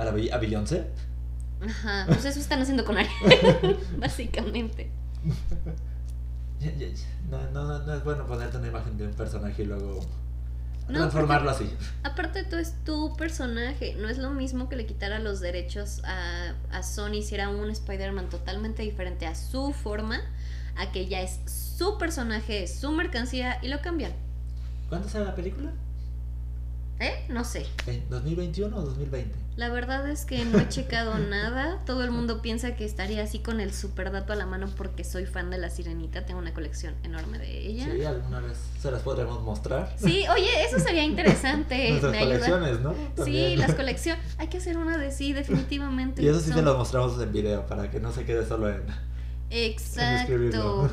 [0.00, 0.86] ¿A, la, a Beyoncé?
[1.60, 4.90] Ajá, pues eso están haciendo con Ariel, básicamente.
[7.30, 10.00] No, no, no es bueno ponerte una imagen de un personaje y luego
[10.88, 11.70] No, transformarlo así.
[12.02, 13.94] Aparte, tú es tu personaje.
[13.94, 18.30] No es lo mismo que le quitara los derechos a, a Sony, hiciera un Spider-Man
[18.30, 20.20] totalmente diferente a su forma,
[20.76, 24.12] a que ya es su personaje, su mercancía y lo cambian.
[24.88, 25.72] ¿Cuándo sale la película?
[27.00, 27.24] ¿Eh?
[27.30, 27.66] No sé.
[27.86, 29.34] ¿En 2021 o 2020?
[29.56, 31.78] La verdad es que no he checado nada.
[31.86, 35.02] Todo el mundo piensa que estaría así con el super dato a la mano porque
[35.02, 36.26] soy fan de la sirenita.
[36.26, 37.88] Tengo una colección enorme de ella.
[37.90, 39.94] Sí, alguna vez se las podremos mostrar.
[39.98, 41.88] Sí, oye, eso sería interesante.
[41.90, 42.32] Nuestras Me ayuda.
[42.38, 42.94] colecciones, ¿no?
[43.24, 44.22] Sí, las colecciones.
[44.38, 46.22] Hay que hacer una de sí, definitivamente.
[46.22, 48.82] Y eso sí Son- los mostramos en video para que no se quede solo en,
[49.48, 50.90] Exacto.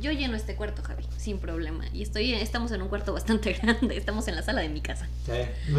[0.00, 1.84] Yo lleno este cuarto, Javi, sin problema.
[1.92, 3.96] Y estoy, estamos en un cuarto bastante grande.
[3.96, 5.06] Estamos en la sala de mi casa.
[5.24, 5.32] Sí.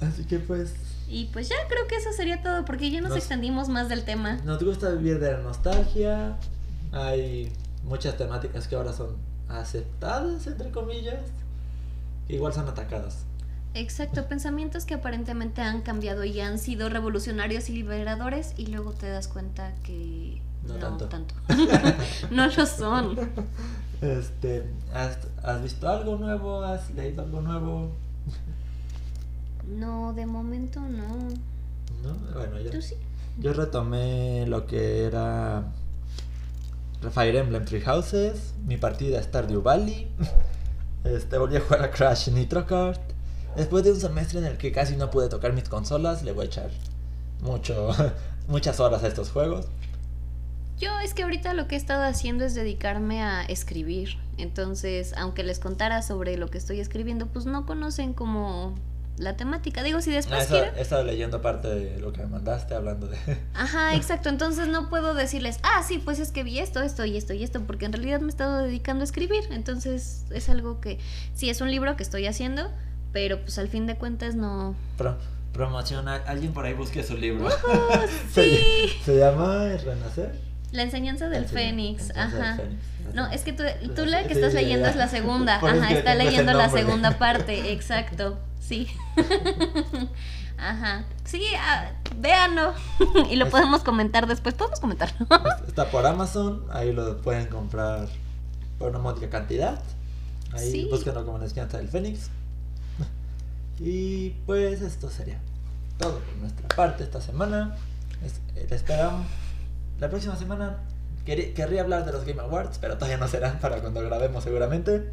[0.00, 0.74] Así que pues
[1.08, 4.04] Y pues ya creo que eso sería todo, porque ya nos, Nos- extendimos más del
[4.04, 4.36] tema.
[4.44, 6.36] nos gusta vivir de la nostalgia.
[6.92, 7.52] Hay
[7.84, 9.16] muchas temáticas que ahora son
[9.48, 11.20] aceptadas, entre comillas.
[12.26, 13.24] que igual son atacadas.
[13.74, 19.08] Exacto, pensamientos que aparentemente han cambiado y han sido revolucionarios y liberadores, y luego te
[19.08, 21.06] das cuenta que No no, tanto.
[21.06, 21.34] tanto.
[22.30, 23.18] no lo son.
[24.00, 26.62] Este, ¿has, has visto algo nuevo?
[26.62, 27.92] ¿Has leído algo nuevo?
[29.66, 31.08] No, de momento no.
[32.02, 32.34] ¿No?
[32.34, 32.96] Bueno, yo, ¿Tú sí?
[33.38, 35.72] yo retomé lo que era
[37.10, 40.08] Fire Emblem Three Houses, mi partida Stardew Valley.
[41.04, 43.00] Este, volví a jugar a Crash Nitro Kart.
[43.56, 46.44] Después de un semestre en el que casi no pude tocar mis consolas, le voy
[46.44, 46.70] a echar
[47.42, 47.90] mucho,
[48.48, 49.66] muchas horas a estos juegos.
[50.78, 54.16] Yo es que ahorita lo que he estado haciendo es dedicarme a escribir.
[54.38, 58.74] Entonces, aunque les contara sobre lo que estoy escribiendo, pues no conocen como
[59.16, 59.84] la temática.
[59.84, 60.74] Digo, si Ah, después eso- quieren...
[60.76, 63.16] he estado leyendo parte de lo que me mandaste hablando de...
[63.54, 64.28] Ajá, exacto.
[64.28, 67.44] Entonces no puedo decirles, ah, sí, pues es que vi esto, esto y esto y
[67.44, 69.44] esto, porque en realidad me he estado dedicando a escribir.
[69.52, 70.98] Entonces es algo que,
[71.34, 72.68] sí, es un libro que estoy haciendo,
[73.12, 74.74] pero pues al fin de cuentas no...
[74.98, 75.16] Pro-
[75.52, 77.48] promociona, alguien por ahí busque su libro.
[78.34, 78.58] sí.
[78.98, 80.34] se, se llama Renacer.
[80.74, 82.56] La enseñanza del Fénix, Enseñanza del ajá.
[82.56, 83.14] Fénix.
[83.14, 83.62] No, es que tú,
[83.94, 84.90] tú Sí, la que sí, estás leyendo ya.
[84.90, 85.56] es la segunda.
[85.62, 88.38] Ajá, está leyendo la segunda parte, exacto.
[88.60, 88.88] Sí.
[90.58, 91.04] Ajá.
[91.24, 92.72] Sí, ah, véanlo.
[93.30, 94.54] y lo Es- podemos comentar después.
[94.54, 95.26] Podemos comentarlo.
[95.66, 98.08] Está por Amazon, ahí lo pueden comprar
[98.78, 99.80] por una módica cantidad.
[100.52, 100.88] Ahí Sí.
[100.90, 102.30] búsquenlo como la enseñanza del Fénix.
[103.78, 105.38] Y pues esto sería.
[105.98, 107.76] todo por nuestra parte esta semana.
[108.24, 109.26] Es- te esperamos.
[110.04, 110.80] La próxima semana
[111.24, 115.10] quer- querría hablar de los Game Awards, pero todavía no serán para cuando grabemos seguramente.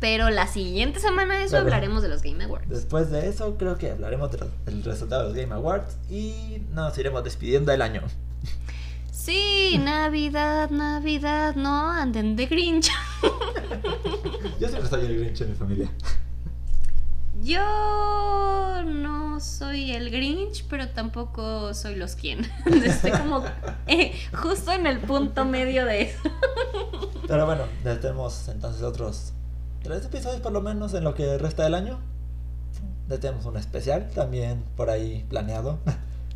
[0.00, 2.68] Pero la siguiente semana de eso hablaremos de los Game Awards.
[2.68, 6.98] Después de eso, creo que hablaremos de del resultado de los Game Awards y nos
[6.98, 8.02] iremos despidiendo del año.
[9.12, 12.90] Sí, Navidad, Navidad, no anden de Grinch.
[14.60, 15.88] Yo siempre soy el Grinch en mi familia.
[17.46, 22.40] Yo no soy el Grinch, pero tampoco soy los quien.
[22.84, 23.44] Estoy como
[23.86, 26.18] eh, justo en el punto medio de eso.
[27.28, 29.32] Pero bueno, ya tenemos entonces otros
[29.84, 32.00] tres episodios por lo menos en lo que resta del año.
[33.08, 35.78] Ya tenemos un especial también por ahí planeado.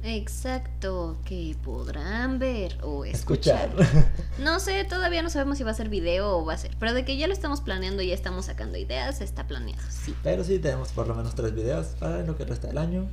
[0.02, 3.70] Exacto, que podrán ver o escuchar.
[3.70, 4.10] Escuchar.
[4.38, 6.94] No sé, todavía no sabemos si va a ser video o va a ser, pero
[6.94, 10.14] de que ya lo estamos planeando y ya estamos sacando ideas, está planeado, sí.
[10.22, 13.06] Pero sí tenemos por lo menos tres videos para lo que resta del año.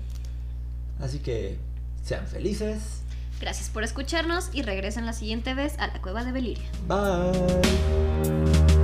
[0.99, 1.59] Así que
[2.03, 3.01] sean felices.
[3.41, 6.69] Gracias por escucharnos y regresen la siguiente vez a la cueva de Beliria.
[6.87, 8.76] Bye.